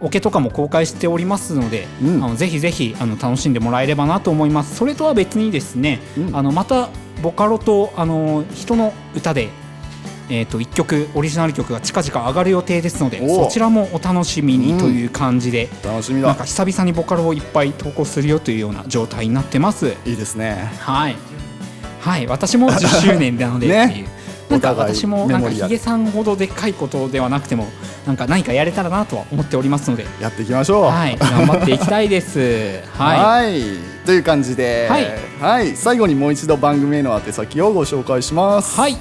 [0.05, 2.23] オケとかも公開しておりますので、うん。
[2.23, 4.75] あのぜひぜひあの楽しんでもらえればなと思います。
[4.75, 6.35] それとは別にですね、うん。
[6.35, 6.89] あのまた
[7.23, 9.49] ボカロとあの人の歌で、
[10.29, 16.27] えー、と1曲オリジナル曲が近々上がる予定ですのでおそちらもお楽しみにという感じで、楽しみだ。
[16.27, 19.95] なんか久々にボカロをいっぱい投稿するよというような状態になってます。
[20.05, 20.71] いいですね。
[20.79, 21.15] はい。
[22.01, 22.27] はい。
[22.27, 24.14] 私も10周年なのでねっていう
[24.49, 27.67] なんか私もなんかヒゲさんほどでっかいことではなくても
[28.05, 30.05] なんか何かやれたらなとは思っておりますので。
[30.21, 30.83] やっていきましょう。
[30.85, 32.81] はい頑張っていきたいです。
[32.97, 33.61] ははい。
[34.05, 35.07] という感じで、はい。
[35.41, 35.75] はい。
[35.75, 38.97] 最後にもう一度番組への宛先をご紹介します、いはい。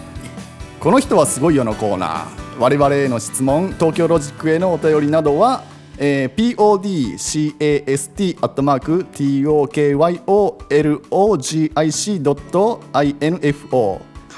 [0.81, 2.25] この人はすごいよのコーナー。
[2.59, 5.63] 我々への質問東京ロジックへのお便りなどは
[5.97, 6.95] えー、podcast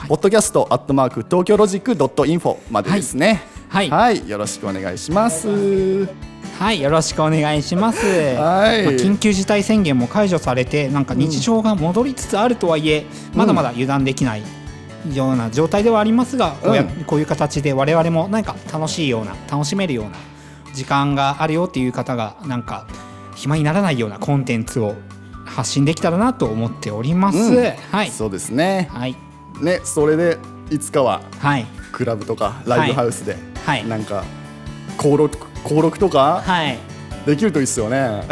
[0.09, 3.42] ポッドキャストアットマーク東京ロジックドットインフォまでですね。
[3.68, 3.90] はい。
[3.90, 5.49] はい、よろしくお願いします。
[6.59, 6.80] はい。
[6.80, 8.07] よろしくお願いします。
[8.07, 8.84] はい。
[8.84, 14.42] まあ緊急事態宣言も解除されてなんか日常が戻りつつあるとはいえ、まだまだ油断できない
[15.12, 20.12] ような状態ではありますが、こうやうんこういう形で我々も何か楽しいような楽しめるような
[20.74, 22.86] 時間があるよっていう方がなんか
[23.34, 24.94] 暇にならないようなコンテンツを
[25.44, 27.64] 発信できたらなと思っております、うん。
[27.90, 28.11] はい。
[28.11, 28.88] そうですね。
[28.92, 29.16] はい
[29.61, 30.38] ね、それで
[30.70, 31.66] いつかははい。
[31.92, 33.86] クラブとかライブハウスで、はい。
[33.86, 34.24] なんか
[34.98, 36.78] 登録登録とかはい。
[37.26, 37.96] できるといいっすよね。
[37.96, 38.24] や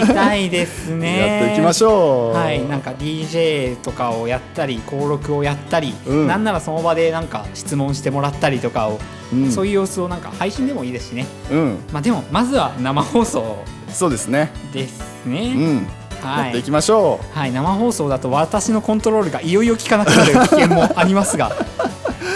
[0.00, 1.18] りたいですね。
[1.42, 2.34] やっていきましょう。
[2.34, 6.26] はい、なんか DJ とかをやったり登録をやったり、うん。
[6.26, 8.98] なんならその場でなんか質問してもらったりとかを、
[9.34, 9.52] うん。
[9.52, 11.26] そういう様子をなんか配信でもいいですしね。
[11.50, 14.50] うん、まあでもまずは生放送そうですね。
[14.72, 21.50] ですうね、ん、はいやっていきましょはい、生放送だと私のコントロールがいよいよ効かなくなる危険もありますが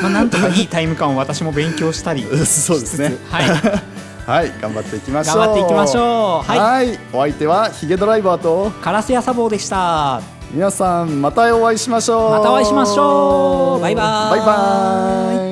[0.02, 2.36] まあなんとかいいタイム感を私も勉強したりう。
[2.46, 3.46] そうですねはい
[4.24, 5.38] はい、頑張っていきましょう。
[5.38, 10.20] 頑張っていきましょうはいはい、お相手はヒゲドライバーとカラスやサボーでした
[10.52, 12.30] 皆さんまたお会いしましょう。
[12.30, 15.51] またお会いしましょうバイバーイバイバイ。